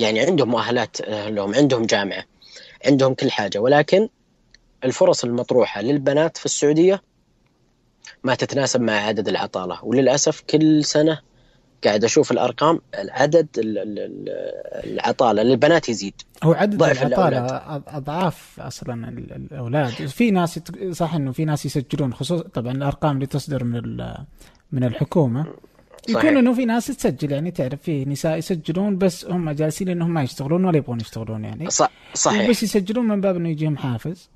[0.00, 2.24] يعني عندهم مؤهلات لهم عندهم جامعة
[2.86, 4.08] عندهم كل حاجة ولكن
[4.84, 7.02] الفرص المطروحة للبنات في السعودية
[8.24, 9.84] ما تتناسب مع عدد العطالة.
[9.84, 11.20] وللأسف كل سنة
[11.84, 13.48] قاعد أشوف الأرقام عدد
[14.84, 16.14] العطالة للبنات يزيد.
[16.42, 17.46] هو عدد العطالة
[17.88, 19.88] أضعاف أصلا الأولاد.
[19.90, 20.60] في ناس
[20.90, 23.98] صح إنه في ناس يسجلون خصوصا طبعا الأرقام اللي تصدر من
[24.72, 25.46] من الحكومة.
[26.08, 30.22] يكون إنه في ناس تسجل يعني تعرف في نساء يسجلون بس هم جالسين إنهم ما
[30.22, 31.70] يشتغلون ولا يبغون يشتغلون يعني.
[31.70, 32.50] صح صحيح.
[32.50, 34.30] بس يسجلون من باب إنه يجيهم حافز.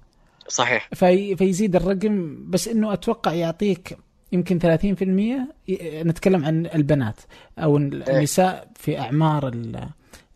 [0.48, 0.88] صحيح.
[0.94, 3.96] في فيزيد الرقم بس إنه أتوقع يعطيك
[4.36, 7.20] يمكن 30% نتكلم عن البنات
[7.58, 9.48] أو النساء في أعمار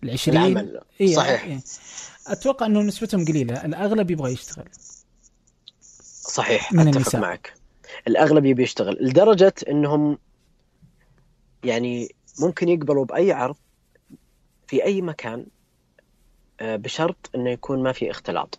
[0.03, 0.37] العشرين.
[0.43, 0.81] العمل.
[1.01, 1.45] إيه صحيح.
[1.45, 1.61] إيه.
[2.27, 3.65] أتوقع أنه نسبتهم قليلة.
[3.65, 4.69] الأغلب يبغى يشتغل.
[6.23, 7.21] صحيح من أتفق النساء.
[7.21, 7.55] معك.
[8.09, 8.97] الأغلب يبي يشتغل.
[9.01, 10.19] لدرجة إنهم
[11.65, 12.09] يعني
[12.41, 13.57] ممكن يقبلوا بأي عرض
[14.67, 15.47] في أي مكان
[16.61, 18.59] آه، بشرط إنه يكون ما في اختلاط.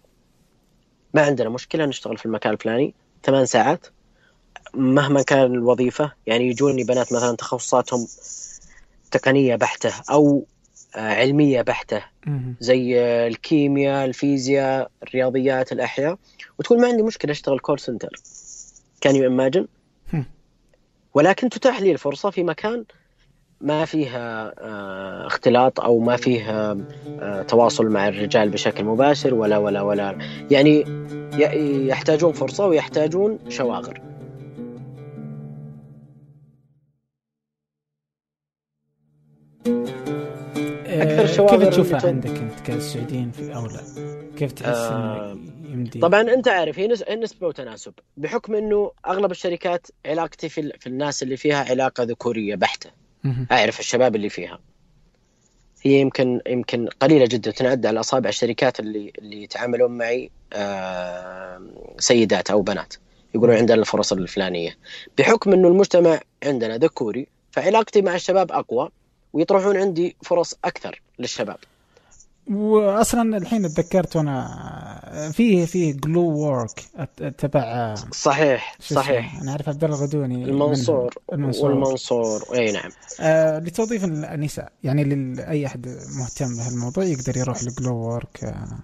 [1.14, 3.88] ما عندنا مشكلة نشتغل في المكان الفلاني ثمان ساعات.
[4.74, 8.08] مهما كان الوظيفة يعني يجوني بنات مثلا تخصصاتهم
[9.12, 10.46] تقنية بحتة أو
[10.96, 12.04] آه، علمية بحتة.
[12.60, 16.18] زي الكيمياء الفيزياء الرياضيات الأحياء.
[16.60, 18.10] وتقول ما عندي مشكلة أشتغل call center
[19.02, 19.68] can you imagine
[21.14, 22.86] ولكن تتاح لي الفرصة في مكان
[23.62, 26.72] ما فيها آه، اختلاط أو ما فيه
[27.20, 30.16] آه، تواصل مع الرجال بشكل مباشر ولا ولا ولا.
[30.50, 30.86] يعني
[31.88, 34.11] يحتاجون فرصة ويحتاجون شواغر.
[41.02, 43.82] أكثر الشواغر كيف تشوفها عندك أنت كسعوديين في أو لا؟
[44.38, 50.50] كيف تحس آه يمدي طبعا أنت عارف هي نسبة وتناسب بحكم إنه أغلب الشركات علاقتي
[50.50, 52.90] في, في الناس اللي فيها علاقة ذكورية بحتة.
[53.52, 54.60] أعرف الشباب اللي فيها.
[55.82, 61.62] هي يمكن يمكن قليلة جدا تنعد على أصابع الشركات اللي اللي يتعاملون معي آه
[62.00, 62.94] سيدات أو بنات.
[63.36, 64.78] يقولون عندنا الفرص الفلانية.
[65.18, 68.90] بحكم إنه المجتمع عندنا ذكوري فعلاقتي مع الشباب أقوى.
[69.34, 71.58] ويطرحون عندي فرص أكثر للشباب.
[72.52, 76.82] واصلا الحين تذكرت وأنا فيه فيه Glowork
[77.38, 79.42] تبع صحيح صحيح.
[79.42, 80.44] أنا أعرف عبد الله الغدوني.
[80.44, 81.14] المنصور.
[81.34, 81.72] المنصور.
[81.72, 82.44] والمنصور.
[82.54, 82.92] أي نعم.
[83.20, 84.72] آه لتوظيف النساء.
[84.84, 85.88] يعني لاي أحد
[86.20, 88.80] مهتم بهالموضوع يقدر يروح ل Glowork آه.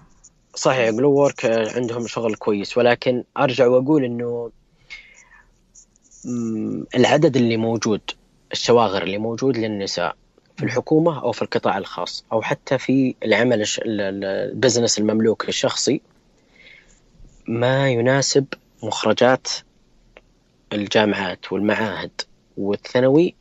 [0.55, 2.77] صحيح Glowork عندهم شغل كويس.
[2.77, 4.51] ولكن أرجع وأقول إنه
[6.95, 8.01] العدد اللي موجود
[8.51, 10.15] الشواغر اللي موجود للنساء
[10.57, 16.01] في الحكومة أو في القطاع الخاص أو حتى في العمل ال business المملوك الشخصي
[17.47, 18.45] ما يناسب
[18.83, 19.47] مخرجات
[20.73, 22.21] الجامعات والمعاهد
[22.57, 23.35] والثانوي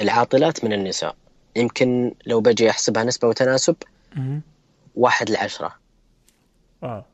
[0.00, 1.16] العاطلات من النساء.
[1.56, 3.76] يمكن لو بجي أحسبها نسبة وتناسب
[4.94, 5.74] واحد لعشرة.
[6.82, 7.04] آه.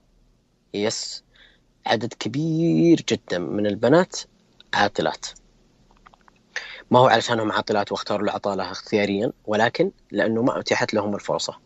[0.74, 1.24] يس.
[1.86, 4.16] عدد كبير جدا من البنات
[4.74, 5.26] عاطلات.
[6.92, 11.58] ما هو علشانهم عاطلات واختاروا العطالة اختياريا ولكن لأنه ما أتيحت لهم الفرصة.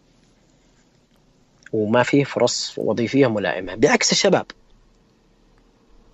[1.73, 3.75] وما فيه فرص وظيفية ملائمة.
[3.75, 4.47] بعكس الشباب.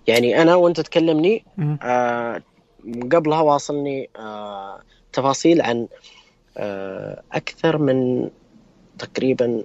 [0.07, 1.45] يعني أنا وأنت تكلمني
[1.83, 2.41] آه
[3.11, 4.81] قبلها واصلني آه
[5.13, 5.87] تفاصيل عن
[6.57, 8.29] آه أكثر من
[8.99, 9.63] تقريبا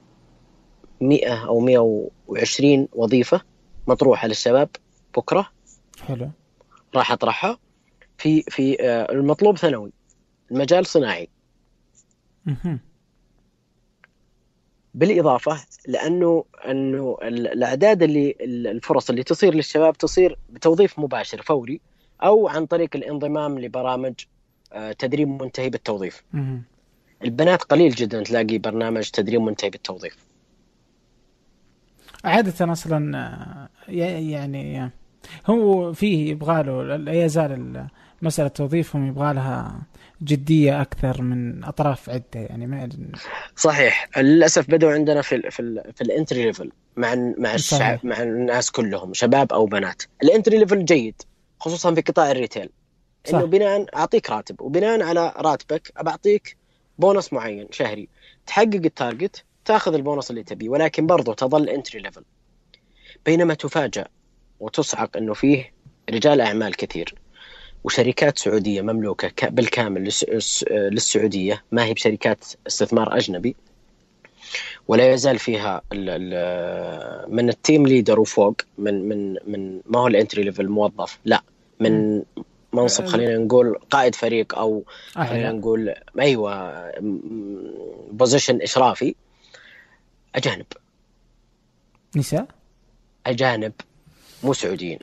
[1.01, 3.41] 100 أو 120 وظيفة
[3.87, 4.69] مطروحة للشباب
[5.17, 5.51] بكرة.
[6.07, 6.31] حلو.
[6.95, 7.59] راح أطرحها.
[8.19, 9.93] في في آه، المطلوب ثانوي
[10.51, 11.29] المجال صناعي
[14.95, 18.37] بالإضافة لأنه أنه الأعداد اللي
[18.71, 21.81] الفرص اللي تصير للشباب تصير بتوظيف مباشر فوري
[22.23, 24.15] أو عن طريق الانضمام لبرامج
[24.73, 26.25] آه، تدريب منتهي بالتوظيف.
[27.25, 30.17] البنات قليل جدا تلاقي برنامج تدريب منتهي بالتوظيف.
[32.25, 34.91] عادة أصلا آه، يعني
[35.47, 37.87] هو فيه يبغى له لا يزال
[38.23, 39.83] مسألة توظيفهم يبغى لها
[40.23, 42.89] جدية أكثر من أطراف عدة يعني ما
[43.57, 44.09] صحيح.
[44.19, 49.15] للأسف بدوا عندنا في في, في ال entry level مع مع الشعب مع الناس كلهم
[49.15, 50.03] شباب أو بنات.
[50.23, 51.23] ال entry level جيد
[51.61, 52.71] خصوصا في قطاع ال retail.
[53.31, 56.57] إنه بناء أعطيك راتب وبناء على راتبك بعطيك
[56.99, 58.09] بونص معين شهري.
[58.47, 62.25] تحقق ال target تأخذ البونص اللي تبيه ولكن برضو تظل entry level
[63.27, 64.07] بينما تفاجأ
[64.61, 65.73] وتصعق إنه فيه
[66.11, 67.15] رجال أعمال كثير.
[67.85, 70.11] وشركات سعودية مملوكة بالكامل
[70.71, 73.57] للسعودية ما هي بشركات استثمار أجنبي
[74.89, 75.83] ولا يزال فيها
[77.29, 81.43] من ال team leader وفوق من من من ما هو ال entry level موظف لا
[81.81, 82.23] من
[82.73, 86.93] منصب خلينا نقول قائد فريق أو خلينا نقول أيوه
[88.11, 89.15] position إشرافي.
[90.35, 90.67] أجانب.
[92.17, 92.47] نساء؟
[93.27, 93.73] أجانب
[94.43, 94.99] مو سعوديين.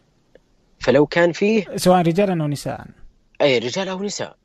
[0.86, 2.86] فلو كان فيه سواء رجالا أو نساء.
[3.42, 4.36] أي رجال أو نساء.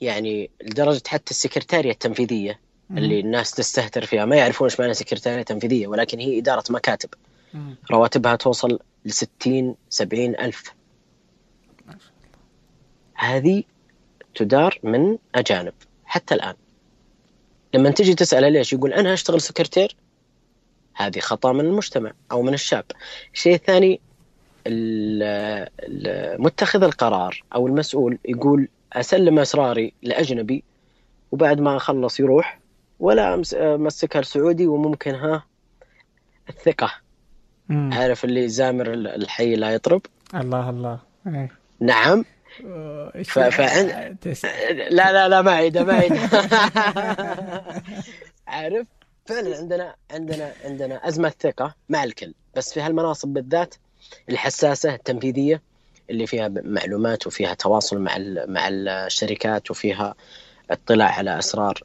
[0.00, 2.60] يعني لدرجة حتى السكرتارية التنفيذية.
[2.90, 4.24] اللي الناس تستهتر فيها.
[4.24, 7.08] ما يعرفون إيش معنى سكرتارية تنفيذية ولكن هي إدارة مكاتب.
[7.90, 10.62] رواتبها توصل ل 60 70 ألف.
[13.14, 13.62] هذه
[14.34, 15.72] تدار من أجانب.
[16.04, 16.54] حتى الآن.
[17.74, 19.96] لما تجي تساله ليش يقول أنا أشتغل سكرتير.
[20.94, 22.84] هذه خطأ من المجتمع أو من الشاب
[23.34, 24.07] الشيء الثاني ال- ال-
[26.38, 30.64] متخذ القرار أو المسؤول يقول أسلم أسراري لأجنبي
[31.32, 32.58] وبعد ما أخلص يروح
[33.00, 35.44] ولا أمسكها السعودي وممكن ها
[36.48, 36.90] الثقة.
[37.68, 37.90] مم.
[37.92, 40.02] عارف اللي زامر الحي لا يطرب؟
[40.34, 40.98] الله الله.
[41.26, 41.50] إيه.
[41.80, 42.24] نعم.
[43.16, 44.44] إيش ف- فعن- تس-
[44.90, 46.20] لا لا لا ما عيده ما عيده
[48.46, 48.86] عارف؟
[49.26, 52.34] فعلا عندنا عندنا عندنا أزمة ثقة مع الكل.
[52.56, 53.74] بس في هالمناصب بالذات
[54.28, 55.62] الحساسة التنفيذية
[56.10, 60.14] اللي فيها معلومات وفيها تواصل مع مع الشركات وفيها
[60.70, 61.82] اطلاع على أسرار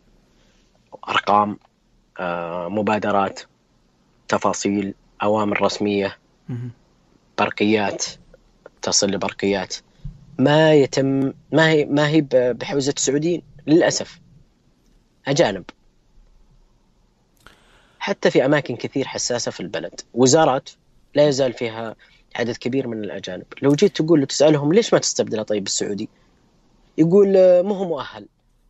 [1.09, 1.59] أرقام
[2.19, 3.41] آه، مبادرات
[4.27, 4.93] تفاصيل
[5.23, 6.17] أوامر رسمية.
[7.37, 8.05] برقيات
[8.81, 9.75] تصل لبرقيات.
[10.39, 14.19] ما يتم ما هي ما هي بحوزة السعوديين؟ للأسف.
[15.27, 15.63] أجانب.
[17.99, 20.01] حتى في أماكن كثير حساسة في البلد.
[20.13, 20.69] وزارات
[21.15, 21.95] لا يزال فيها
[22.35, 23.45] عدد كبير من الأجانب.
[23.61, 26.09] لو جيت تقول له تسألهم ليش ما تستبدله؟ طيب بالسعودي
[26.97, 28.27] يقول آه، مو هو مؤهل.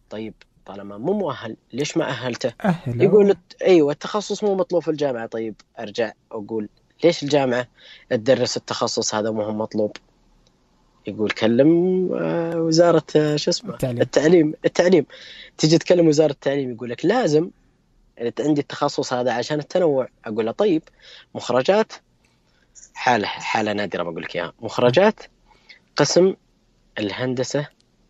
[0.10, 0.34] طيب
[0.66, 5.26] طالما مو مؤهل ليش ما أهلته؟ أهلا يقول أيوه التخصص مو مطلوب في الجامعة.
[5.26, 6.70] طيب أرجع أقول
[7.04, 7.68] ليش الجامعة
[8.10, 9.98] تدرس التخصص هذا مو مطلوب؟
[11.08, 11.70] يقول كلم
[12.14, 14.02] آه، وزارة آه، شو اسمه؟ التعليم.
[14.02, 14.54] التعليم.
[14.66, 15.06] التعليم.
[15.58, 17.50] تجي تكلم وزارة التعليم يقول لك لازم
[18.40, 20.08] عندي التخصص هذا عشان التنوع.
[20.26, 20.84] أقول له طيب
[21.36, 21.94] مخرجات
[22.94, 25.20] حالة حالة نادرة بقول لك إياها مخرجات
[25.96, 26.36] قسم
[27.00, 27.68] الهندسة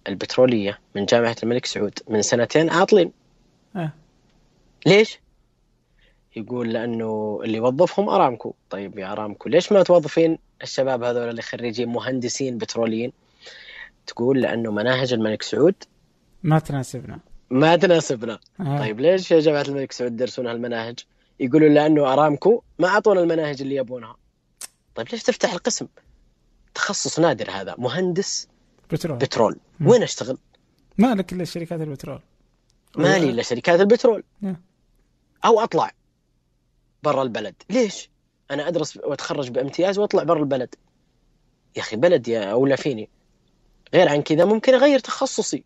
[0.07, 3.11] البترولية من جامعة الملك سعود من سنتين عاطلين
[3.75, 3.91] آه.
[4.85, 5.19] ليش؟
[6.35, 11.89] يقول لأنه اللي وظفهم أرامكو، طيب يا أرامكو ليش ما توظفين الشباب هذول اللي خريجين
[11.89, 13.11] مهندسين بتروليين؟
[14.07, 15.75] تقول لأنه مناهج الملك سعود
[16.43, 18.79] ما تناسبنا ما تناسبنا، آه.
[18.79, 20.99] طيب ليش يا جماعة الملك سعود يدرسون هالمناهج؟
[21.39, 24.15] يقولوا لأنه أرامكو ما أعطونا المناهج اللي يبونها.
[24.95, 25.87] طيب ليش تفتح القسم؟
[26.73, 28.47] تخصص نادر هذا مهندس
[28.91, 29.17] بترول.
[29.17, 29.87] بترول، مم.
[29.87, 30.37] وين أشتغل؟
[30.97, 32.21] ما لك إلا شركات البترول.
[32.97, 34.23] مالي إلا شركات البترول.
[34.41, 34.61] نعم.
[35.45, 35.91] أو أطلع
[37.03, 37.55] برا البلد.
[37.69, 38.09] ليش؟
[38.51, 40.75] أنا أدرس وأتخرج بامتياز وأطلع برا البلد.
[41.75, 43.09] يا أخي بلدي أولى فيني.
[43.93, 45.63] غير عن كذا ممكن أغير تخصصي.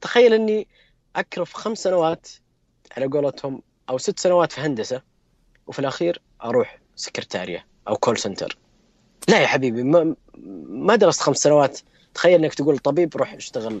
[0.00, 0.68] تخيل إني
[1.16, 2.28] أكرف خمس سنوات
[2.96, 5.02] على قولتهم أو ست سنوات في هندسة
[5.66, 8.58] وفي الأخير أروح سكرتارية أو call center
[9.28, 10.14] لا يا حبيبي ما
[10.68, 11.80] ما درست خمس سنوات.
[12.14, 13.80] تخيل إنك تقول طبيب روح اشتغل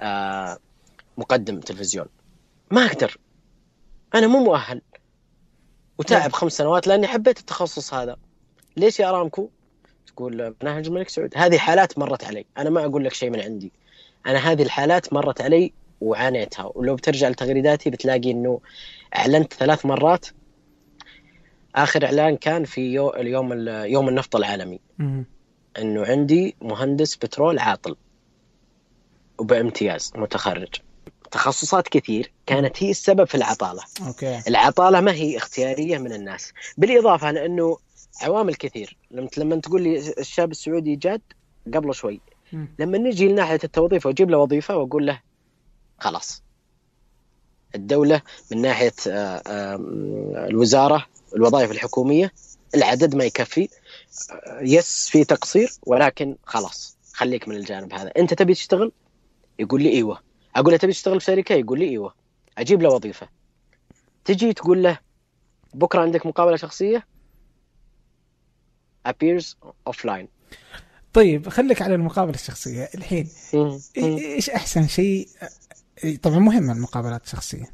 [0.00, 0.58] آه
[1.18, 2.06] مقدم تلفزيون.
[2.70, 3.18] ما أقدر.
[4.14, 4.80] أنا مو مؤهل.
[5.98, 8.16] وتعب خمس سنوات لأني حبيت التخصص هذا.
[8.76, 9.48] ليش يا ارامكو
[10.06, 12.46] تقول مناهج الملك سعود هذه حالات مرت علي.
[12.58, 13.72] أنا ما أقول لك شيء من عندي.
[14.26, 16.72] أنا هذه الحالات مرت علي وعانيتها.
[16.74, 18.60] ولو بترجع لتغريداتي بتلاقي إنه
[19.16, 20.26] أعلنت ثلاث مرات
[21.74, 24.80] آخر إعلان كان في يو اليوم ال- يوم النفط العالمي.
[24.98, 25.24] مم.
[25.78, 27.96] إنه عندي مهندس بترول عاطل.
[29.38, 30.68] وبامتياز متخرج.
[31.30, 33.82] تخصصات كثير كانت هي السبب في العطالة.
[34.06, 34.42] أوكي.
[34.48, 36.52] العطالة ما هي اختيارية من الناس.
[36.78, 37.76] بالإضافة لأنه
[38.22, 38.96] عوامل كثير.
[39.10, 41.20] لما لما تقول لي الشاب السعودي جاد
[41.74, 42.20] قبل شوي.
[42.78, 45.20] لما نجي لناحية التوظيف وأجيب له وظيفة وأقول له
[45.98, 46.42] خلاص.
[47.74, 49.76] الدولة من ناحية آه، آه،
[50.48, 51.06] الوزارة
[51.36, 52.32] الوظائف الحكومية
[52.74, 53.68] العدد ما يكفي.
[54.60, 58.12] يس في تقصير ولكن خلاص خليك من الجانب هذا.
[58.16, 58.92] أنت تبي تشتغل؟
[59.58, 60.20] يقول لي إيوه.
[60.56, 62.14] أقول له تبي تشتغل في شركه يقول لي إيوه.
[62.58, 63.28] أجيب له وظيفة.
[64.24, 64.98] تجي تقول له
[65.74, 67.06] بكرة عندك مقابلة شخصية؟
[69.08, 69.44] Appears
[69.90, 70.26] offline.
[71.12, 72.88] طيب خليك على المقابلة الشخصية.
[72.94, 73.28] الحين
[73.96, 75.28] إيش أحسن شيء؟
[76.22, 77.70] طبعا مهمه المقابلات الشخصية.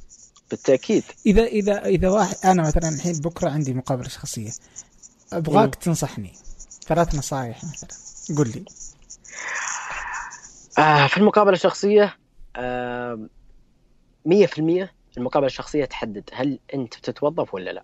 [0.51, 1.03] بالتأكيد.
[1.27, 4.51] إذا إذا إذا واحد أنا مثلا الحين بكرة عندي مقابلة شخصية.
[5.33, 6.33] أبغاك تنصحني.
[6.87, 7.89] ثلاث نصائح مثلا.
[8.39, 8.65] قل لي.
[10.79, 12.17] آه في المقابلة الشخصية
[12.57, 13.29] آه
[14.29, 14.89] 100%
[15.19, 17.83] المقابلة الشخصية تحدد هل أنت بتتوظف ولا لا.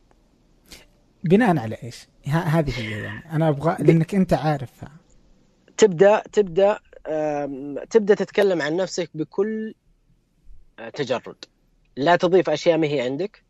[1.24, 3.32] بناء على إيش؟ ه- هذه هي يعني.
[3.32, 4.90] أنا أبغى لأنك أنت عارفها.
[5.76, 6.78] تبدأ تبدأ
[7.90, 9.74] تبدأ تتكلم عن نفسك بكل
[10.78, 11.44] آه، تجرد.
[11.96, 13.42] لا تضيف أشياء ما هي عندك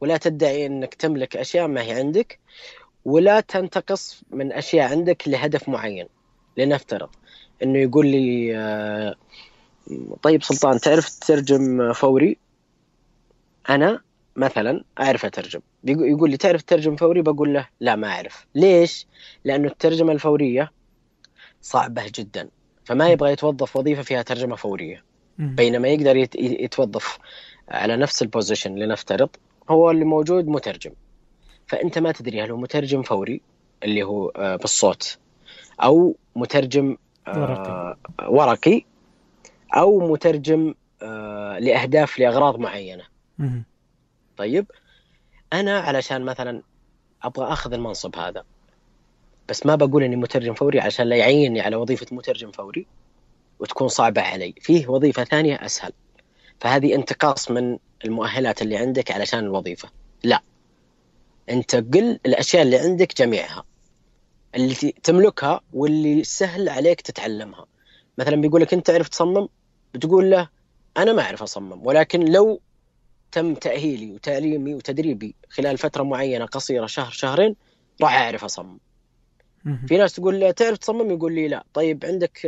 [0.00, 2.38] ولا تدعي إنك تملك أشياء ما هي عندك
[3.04, 6.08] ولا تنتقص من أشياء عندك لهدف معين
[6.56, 7.08] لنفترض.
[7.62, 9.14] إنه يقول لي آه،
[10.22, 12.36] طيب سلطان تعرف تترجم فوري؟
[13.70, 14.00] أنا
[14.36, 15.60] مثلا أعرف أترجم.
[15.84, 18.46] يقول لي تعرف تترجم فوري؟ بقول له لا ما أعرف.
[18.54, 19.06] ليش؟
[19.44, 20.72] لأنه الترجمة الفورية
[21.62, 22.48] صعبة جدا
[22.84, 25.07] فما يبغى يتوظف وظيفة فيها ترجمة فورية.
[25.38, 27.18] بينما يقدر يت- يتوظف
[27.68, 29.28] على نفس ال position لنفترض
[29.70, 30.90] هو اللي موجود مترجم
[31.66, 33.40] فأنت ما تدري هل هو مترجم فوري
[33.84, 35.18] اللي هو آه، بالصوت
[35.82, 36.96] أو مترجم
[37.28, 37.96] آه، ورقي.
[38.28, 38.82] ورقي
[39.76, 43.04] أو مترجم آه، لأهداف لأغراض معينة.
[44.36, 44.66] طيب
[45.52, 46.62] أنا علشان مثلا
[47.22, 48.44] أبغى أخذ المنصب هذا
[49.48, 52.86] بس ما بقول إني مترجم فوري عشان لا يعيني على وظيفة مترجم فوري
[53.60, 54.54] وتكون صعبة علي.
[54.60, 55.92] فيه وظيفة ثانية أسهل.
[56.60, 59.90] فهذه انتقاص من المؤهلات اللي عندك علشان الوظيفة.
[60.24, 60.42] لا.
[61.50, 63.64] انت قل الأشياء اللي عندك جميعها.
[64.54, 67.66] اللي تملكها واللي سهل عليك تتعلمها.
[68.18, 69.48] مثلا بيقول لك أنت تعرف تصمم؟
[69.94, 70.48] بتقول له
[70.96, 71.86] أنا ما أعرف أصمم.
[71.86, 72.60] ولكن لو
[73.32, 77.56] تم تأهيلي وتعليمي وتدريبي خلال فترة معينة قصيرة شهر شهرين
[78.02, 78.78] راح أعرف أصمم.
[79.64, 79.86] مم.
[79.88, 81.64] في ناس تقول له تعرف تصمم؟ يقول لي لا.
[81.74, 82.46] طيب عندك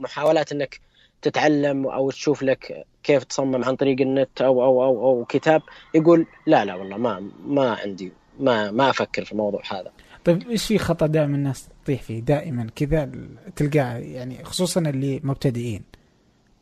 [0.00, 0.80] محاولات إنك
[1.22, 5.62] تتعلم أو تشوف لك كيف تصمم عن طريق النت أو أو أو أو كتاب
[5.94, 9.92] يقول لا لا والله ما ما عندي ما ما أفكر في الموضوع هذا.
[10.24, 13.10] طيب إيش في خطأ دائما الناس تطيح فيه؟ دائما كذا
[13.56, 15.82] تلقاه يعني خصوصا اللي مبتدئين.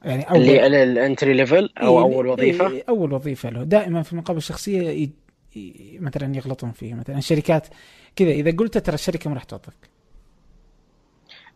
[0.04, 3.62] يعني اول اللي ال entry level أو إيه، أول وظيفة؟ إيه، أول وظيفة له.
[3.62, 5.08] دائما في المقابله الشخصيه.
[6.00, 7.66] مثلا يغلطون فيه مثلا الشركات
[8.16, 9.97] كذا إذا قلت ترى الشركة ما راح توظفك.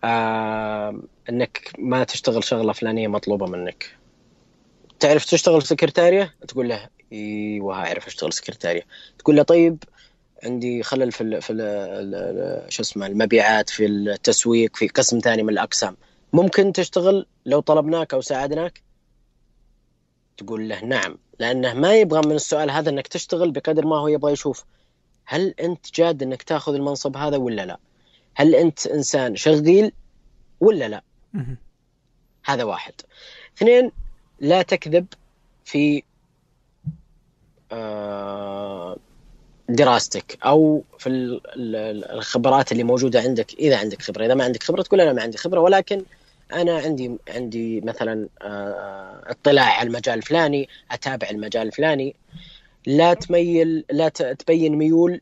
[0.04, 3.96] آه إنك ما تشتغل شغلة فلانية مطلوبة منك.
[5.00, 8.82] تعرف تشتغل سكرتاريه تقول له إيوه أعرف أشتغل سكرتاريه
[9.18, 9.84] تقول له طيب
[10.44, 15.96] عندي خلل في ال في شو اسمه المبيعات في التسويق في قسم ثاني من الأقسام.
[16.32, 18.82] ممكن تشتغل لو طلبناك أو ساعدناك؟
[20.36, 21.18] تقول له نعم.
[21.38, 24.64] لأنه ما يبغى من السؤال هذا إنك تشتغل بقدر ما هو يبغى يشوف.
[25.24, 27.78] هل أنت جاد إنك تأخذ المنصب هذا ولا لا؟
[28.34, 29.92] هل أنت إنسان شغيل
[30.60, 31.02] ولا لا.
[32.44, 32.92] هذا واحد.
[33.56, 33.92] اثنين
[34.40, 35.06] لا تكذب
[35.64, 36.02] في
[37.72, 38.96] آه،
[39.68, 44.26] دراستك أو في ال- ال- الخبرات اللي موجودة عندك إذا عندك خبرة.
[44.26, 46.04] إذا ما عندك خبرة تقول أنا ما عندي خبرة ولكن
[46.52, 52.16] أنا عندي عندي مثلا آه، اطلاع على المجال الفلاني أتابع المجال الفلاني.
[52.86, 55.20] لا تميل لا تبين ميول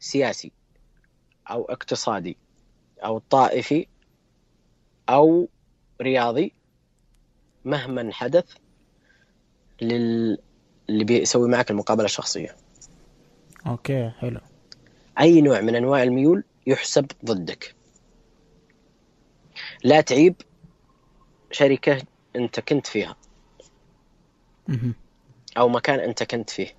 [0.00, 0.52] سياسي.
[1.50, 2.36] أو اقتصادي
[3.04, 3.86] أو طائفي
[5.08, 5.48] أو
[6.00, 6.52] رياضي
[7.64, 8.56] مهما حدث
[9.82, 10.38] لل
[10.88, 12.56] اللي بيسوي معك المقابلة الشخصية.
[13.66, 14.40] أوكي حلو.
[15.20, 17.74] أي نوع من أنواع الميول يحسب ضدك.
[19.84, 20.34] لا تعيب
[21.50, 22.02] شركة
[22.36, 23.16] أنت كنت فيها.
[25.58, 26.74] أو مكان أنت كنت فيه.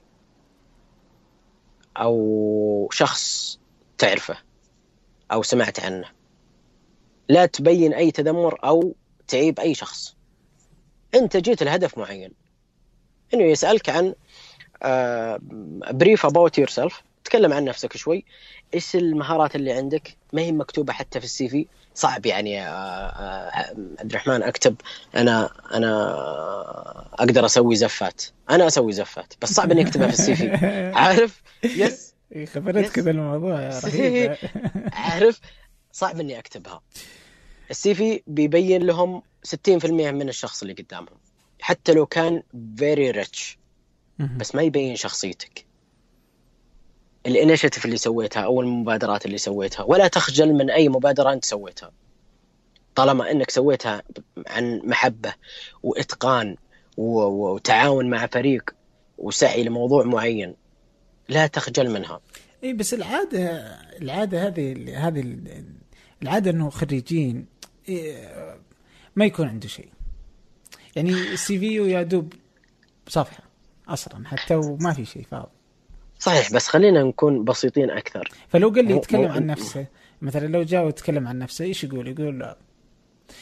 [1.97, 3.59] أو شخص
[3.97, 4.44] تعرفه.
[5.31, 6.07] أو سمعت عنه.
[7.29, 8.95] لا تبين أي تذمر أو
[9.27, 10.15] تعيب أي شخص.
[11.15, 12.31] أنت جيت لهدف معين.
[13.33, 14.15] إنه يسألك عن
[15.91, 18.25] brief about yourself تكلم عن نفسك شوي.
[18.73, 23.51] إيش المهارات اللي عندك؟ ما هي مكتوبة حتى في ال CV؟ صعب يعني آه، آه،
[23.99, 24.75] عبد الرحمن أكتب.
[25.15, 26.15] أنا أنا
[27.13, 28.23] أقدر أسوي زفات.
[28.49, 30.49] أنا أسوي زفات بس صعب إني أكتبها في ال CV.
[31.01, 32.91] عارف؟ yes خبرت yes.
[32.91, 34.37] كذا الموضوع يا رهيب.
[34.93, 35.39] عارف
[35.91, 36.81] صعب إني أكتبها.
[37.71, 41.17] ال CV بيبين لهم 60% من الشخص اللي قدامهم.
[41.61, 42.43] حتى لو كان
[42.77, 43.57] very rich.
[44.19, 45.65] بس ما يبين شخصيتك.
[47.25, 51.91] ال initiative اللي سويتها أو المبادرات اللي سويتها ولا تخجل من أي مبادرة أنت سويتها.
[52.95, 54.03] طالما إنك سويتها
[54.47, 55.33] عن محبة
[55.83, 56.55] وإتقان
[56.97, 58.75] وتعاون مع فريق
[59.17, 60.55] وسعي لموضوع معين
[61.29, 62.19] لا تخجل منها
[62.63, 63.39] اي بس العادة
[64.01, 65.37] العادة هذه هذه
[66.21, 67.45] العادة إنه خريجين
[67.89, 68.57] إيه،
[69.15, 69.89] ما يكون عنده شيء
[70.95, 72.33] يعني السي في يا دوب
[73.07, 73.43] صفحه
[73.87, 75.51] أصلا حتى وما في شيء فاضي
[76.19, 79.85] صحيح بس خلينا نكون بسيطين أكثر فلو قال لي يتكلم عن نفسه
[80.21, 82.55] مثلا لو جاء ويتكلم عن نفسه إيش يقول؟ يقول.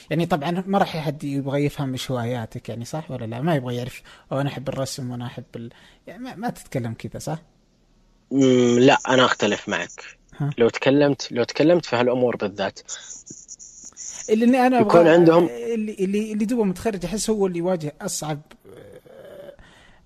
[0.09, 3.75] يعني طبعا ما راح حد يبغى يفهم إيش هواياتك يعني صح ولا لا؟ ما يبغى
[3.75, 5.69] يعرف أو أنا أحب الرسم وأنا أحب ال...
[6.07, 7.41] يعني ما, ما تتكلم كذا صح؟
[8.79, 10.03] لا أنا أختلف معك.
[10.37, 10.49] ها.
[10.57, 12.79] لو تكلمت لو تكلمت في هالأمور بالذات.
[14.29, 18.41] اللي أنا يكون عندهم- اللي اللي اللي دوبه متخرج أحس هو اللي يواجه أصعب
[18.77, 19.53] آه،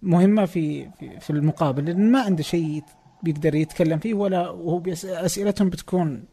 [0.02, 1.86] مهمة في في, في المقابل.
[1.86, 2.84] لأن ما عنده شيء
[3.24, 6.24] بيقدر يتكلم فيه ولا وهو أسئلتهم بتكون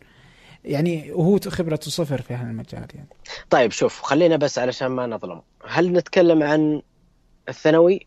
[0.64, 3.08] يعني وهو خبرته صفر في هالمجال يعني.
[3.50, 5.42] طيب شوف خلينا بس علشان ما نظلم.
[5.68, 6.82] هل نتكلم عن
[7.48, 8.06] الثانوي؟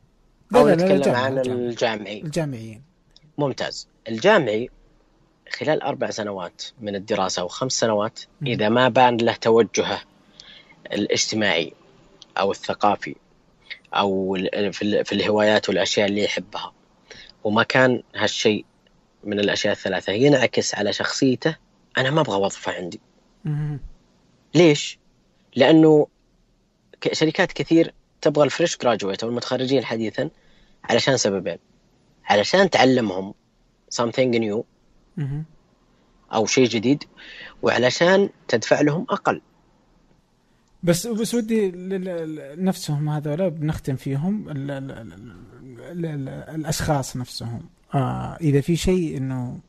[0.51, 1.37] لا أو لا لا نتكلم الجامعة، عن.
[1.37, 2.21] الجامعي.
[2.21, 2.81] الجامعيين.
[3.37, 4.69] ممتاز الجامعي
[5.59, 8.19] خلال أربع سنوات من الدراسة أو خمس سنوات.
[8.47, 10.01] إذا ما بان له توجهه
[10.93, 11.73] الاجتماعي
[12.37, 13.15] أو الثقافي
[13.93, 14.33] أو
[14.71, 16.73] في, ال- في الهوايات والأشياء اللي يحبها
[17.43, 18.65] وما كان هالشيء
[19.23, 21.55] من الأشياء الثلاثة ينعكس على شخصيته
[21.97, 22.99] أنا ما أبغى وظفة عندي.
[24.55, 24.99] ليش؟
[25.55, 26.07] لأنه
[27.11, 30.29] شركات كثير تبغى الفريش جراجويت أو المتخرجين حديثا
[30.83, 31.57] علشان سببين
[32.27, 33.33] علشان تعلمهم
[34.01, 34.63] something new.
[36.33, 37.03] أو شيء جديد
[37.61, 39.41] وعلشان تدفع لهم أقل
[40.83, 41.71] بس بس ودي
[42.55, 45.13] نفسهم هذولا بنختم فيهم ال ال ال
[45.91, 49.59] ال ال الأشخاص نفسهم آه إذا في شيء إنه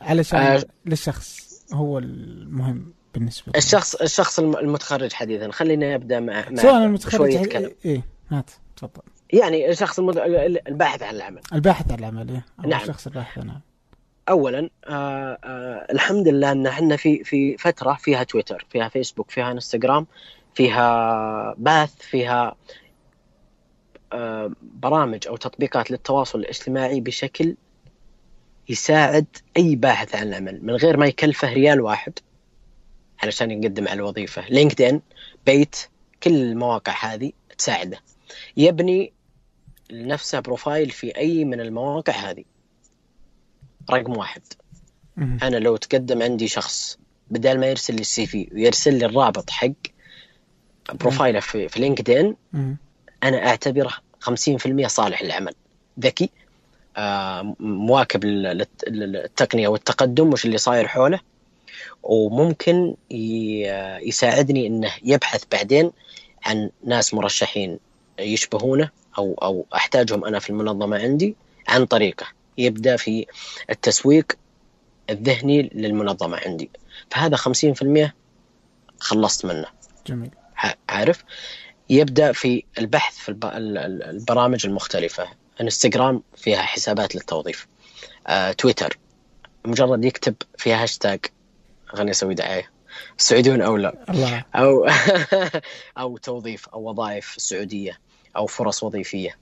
[0.00, 0.64] علشان آه.
[0.86, 6.84] للشخص هو المهم بالنسبة لي الشخص الشخص الم- المتخرج حديثا خلينا نبدأ مع, مع سواء
[6.84, 7.70] المتخرج شوية ح- كلام.
[7.84, 9.02] إيه هات تفضل
[9.32, 10.16] يعني الشخص المت...
[10.68, 12.80] الباحث عن العمل الباحث عن العمل إيه؟ نعم.
[12.80, 13.60] الشخص الباحث عن العمل
[14.28, 19.52] اولا آه آه الحمد لله إن إحنا في في فترة فيها تويتر فيها فيسبوك فيها
[19.52, 20.06] إنستغرام
[20.54, 22.56] فيها باث فيها
[24.12, 27.56] آه برامج أو تطبيقات للتواصل الاجتماعي بشكل
[28.68, 29.26] يساعد
[29.56, 32.18] أي باحث عن العمل من غير ما يكلفه ريال واحد
[33.22, 35.00] علشان يقدم على الوظيفة LinkedIn
[35.46, 35.76] بيت
[36.22, 37.98] كل المواقع هذه تساعده
[38.56, 39.12] يبني
[39.90, 42.44] لنفسه profile في أي من المواقع هذه.
[43.90, 44.42] رقم واحد.
[45.42, 46.98] أنا لو تقدم عندي شخص
[47.30, 49.68] بدل ما يرسل لي ال CV ويرسل لي الرابط حق
[50.94, 52.36] بروفايله في, في لينكدين.
[53.22, 55.54] أنا أعتبره 50% صالح للعمل.
[56.00, 56.30] ذكي.
[56.96, 58.42] آه، مواكب لل-
[58.88, 61.20] لل- للتقنية والتقدم وش اللي صاير حوله.
[62.02, 62.94] وممكن
[64.02, 65.90] يساعدني إنه يبحث بعدين
[66.44, 67.78] عن ناس مرشحين
[68.18, 68.90] يشبهونه.
[69.18, 71.36] أو أو أحتاجهم أنا في المنظمة عندي
[71.68, 72.26] عن طريقه.
[72.58, 73.26] يبدأ في
[73.70, 74.32] التسويق
[75.10, 76.70] الذهني للمنظمة عندي.
[77.10, 78.14] فهذا 50%
[79.00, 79.66] خلصت منه.
[80.06, 80.30] جميل.
[80.88, 81.24] عارف؟
[81.90, 85.28] يبدأ في البحث في الب- ال- ال- البرامج المختلفة.
[85.60, 87.66] انستغرام فيها حسابات للتوظيف.
[88.26, 88.98] آه، تويتر
[89.64, 91.20] مجرد يكتب فيها هاشتاج.
[91.86, 92.70] خليني أسوي دعاية.
[93.18, 93.94] السعوديون أولى.
[94.10, 94.44] الله.
[94.54, 94.88] أو
[95.98, 97.98] أو توظيف أو وظائف سعودية
[98.36, 99.36] أو فرص وظيفية.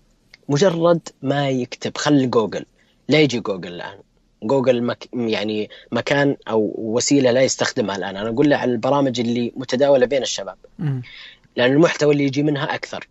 [0.48, 2.66] مجرد ما يكتب خل جوجل.
[3.08, 3.98] لا يجي جوجل الآن.
[4.42, 8.16] جوجل مك يعني مكان أو وسيلة لا يستخدمها الآن.
[8.16, 10.56] أنا أقول له على البرامج اللي متداولة بين الشباب.
[10.78, 11.02] مهم.
[11.56, 13.08] لأن المحتوى اللي يجي منها أكثر.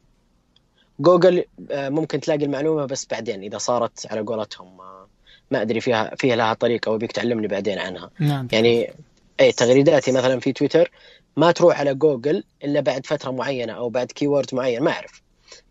[1.00, 5.08] جوجل آه، ممكن تلاقي المعلومة بس بعدين إذا صارت على قولتهم آه،
[5.52, 8.10] ما أدري فيها فيها لها طريقة وبيك تعلمني بعدين عنها.
[8.20, 8.48] نعم.
[8.52, 8.94] يعني
[9.40, 10.92] اي تغريداتي مثلا في تويتر
[11.38, 15.22] ما تروح على جوجل إلا بعد فترة معينة أو بعد keyword معين ما أعرف.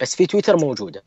[0.00, 1.02] بس في تويتر موجودة.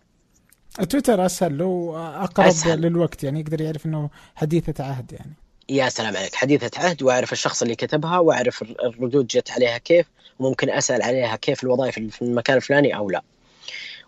[0.90, 1.94] تويتر أسهل له
[2.24, 2.82] أقرب أسهل.
[2.82, 5.34] للوقت يعني يقدر يعرف إنه حديثة عهد يعني.
[5.70, 6.36] يا سلام عليك.
[6.36, 10.06] حديثة عهد وأعرف الشخص اللي كتبها وأعرف الر- الردود جت عليها كيف.
[10.40, 13.24] وممكن أسأل عليها كيف الوظائف في المكان الفلاني أو لا.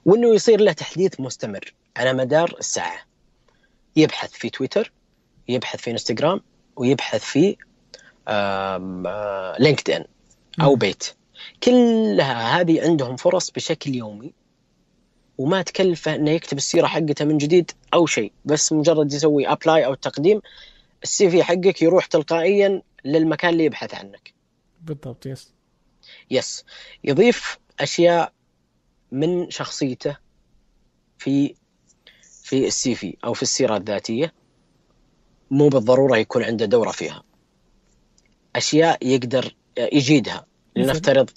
[0.06, 3.00] وإنه يصير له تحديث مستمر على مدار الساعة.
[3.96, 4.92] يبحث في تويتر
[5.48, 6.42] يبحث في إنستغرام
[6.76, 7.58] ويبحث في
[8.30, 10.04] آه، لينكدين
[10.62, 10.78] أو مم.
[10.78, 11.04] بيت.
[11.64, 14.34] كلها هذه عندهم فرص بشكل يومي
[15.38, 19.94] وما تكلفه إنه يكتب السيرة حقته من جديد أو شيء بس مجرد يسوي apply أو
[19.94, 20.42] تقديم
[21.04, 24.34] ال CV حقك يروح تلقائيا للمكان اللي يبحث عنك.
[24.82, 25.54] بالضبط yes.
[26.32, 26.66] yes.
[27.04, 28.34] يضيف أشياء
[29.12, 30.18] من شخصيته
[31.18, 31.56] في
[32.22, 34.34] في ال CV أو في السيرة الذاتية
[35.52, 37.24] مو بالضرورة يكون عنده دورة فيها.
[38.56, 40.46] أشياء يقدر يجيدها؟
[40.76, 41.30] لنفترض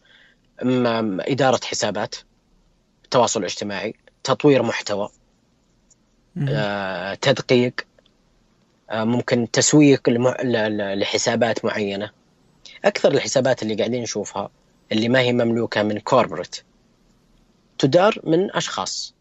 [1.21, 2.15] إدارة حسابات
[3.11, 3.95] تواصل اجتماعي
[4.25, 5.09] تطوير محتوى.
[6.49, 7.75] آه، تدقيق
[8.91, 10.09] آه، ممكن تسويق
[10.95, 12.11] لحسابات معينة
[12.85, 14.51] أكثر الحسابات اللي قاعدين نشوفها
[14.93, 16.57] اللي ما هي مملوكة من كوربريت
[17.79, 19.15] تدار من أشخاص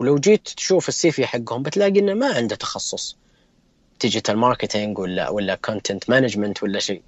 [0.00, 3.16] ولو جيت تشوف السي في حقهم بتلاقي إنه ما عنده تخصص
[4.00, 7.02] digital marketing ولا ولا content management ولا شيء.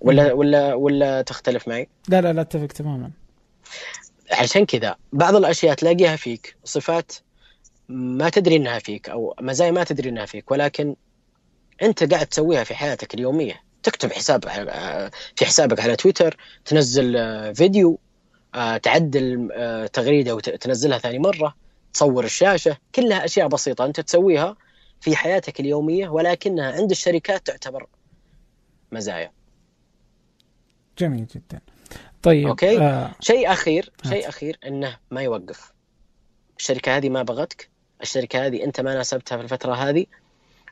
[0.00, 3.10] ولا ولا ولا تختلف معي؟ لا لا لا أتفق تماما.
[4.32, 7.12] عشان كذا بعض الأشياء تلاقيها فيك صفات
[7.88, 10.96] ما تدري إنها فيك أو مزايا ما تدري إنها فيك ولكن
[11.82, 13.62] أنت قاعد تسويها في حياتك اليومية.
[13.82, 14.44] تكتب حساب
[15.36, 17.14] في حسابك على تويتر تنزل
[17.54, 17.98] فيديو
[18.82, 19.48] تعدل
[19.92, 21.54] تغريدة وتنزلها ثاني مرة
[21.92, 24.56] تصور الشاشة كلها أشياء بسيطة أنت تسويها.
[25.00, 27.86] في حياتك اليومية ولكنها عند الشركات تعتبر
[28.92, 29.32] مزايا.
[30.98, 31.60] جميل جدا.
[32.22, 33.10] طيب أوكي؟ آه.
[33.20, 35.72] شيء أخير شيء أخير إنه ما يوقف.
[36.58, 37.70] الشركة هذه ما بغتك.
[38.02, 40.06] الشركة هذه أنت ما ناسبتها في الفترة هذه.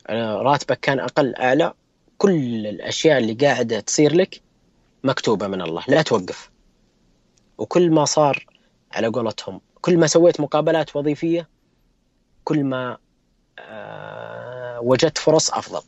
[0.07, 1.73] آه، راتبك كان أقل أعلى.
[2.19, 4.41] كل الأشياء اللي قاعدة تصير لك
[5.05, 5.85] مكتوبة من الله.
[5.89, 6.51] لا توقف.
[7.59, 8.47] وكل ما صار
[8.93, 11.49] على قولتهم كل ما سويت مقابلات وظيفية
[12.45, 12.99] كل ما
[14.83, 15.83] وجدت فرص أفضل.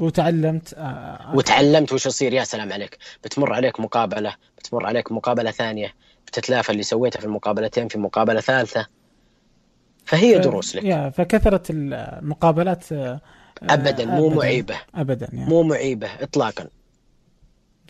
[0.00, 2.32] وتعلمت آه وتعلمت وش يصير.
[2.32, 2.98] يا سلام عليك.
[3.24, 5.94] بتمر عليك مقابلة بتمر عليك مقابلة ثانية.
[6.26, 8.86] بتتلافى اللي سويته في المقابلتين في مقابلة ثالثة.
[10.04, 10.38] فهي ف...
[10.38, 10.84] دروس لك.
[10.84, 13.20] يا فكثرة المقابلات آه
[13.62, 14.76] ابدا مو أبداً معيبة.
[14.94, 15.50] ابدا يعني.
[15.50, 16.68] مو معيبة اطلاقا.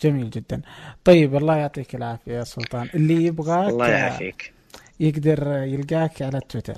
[0.01, 0.61] جميل جدا.
[1.03, 2.89] طيب الله يعطيك العافية يا سلطان.
[2.93, 4.53] اللي يبغاك الله يعافيك.
[4.99, 6.77] يقدر يلقاك على تويتر.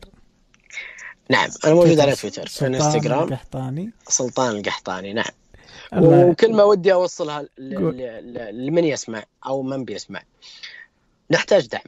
[1.30, 3.92] نعم أنا موجود على تويتر في انستغرام القحطاني.
[4.08, 5.32] سلطان القحطاني نعم.
[5.94, 7.46] وكلمه ودي أوصلها
[8.52, 10.22] لمن يسمع أو من بيسمع.
[11.32, 11.82] نحتاج دعم.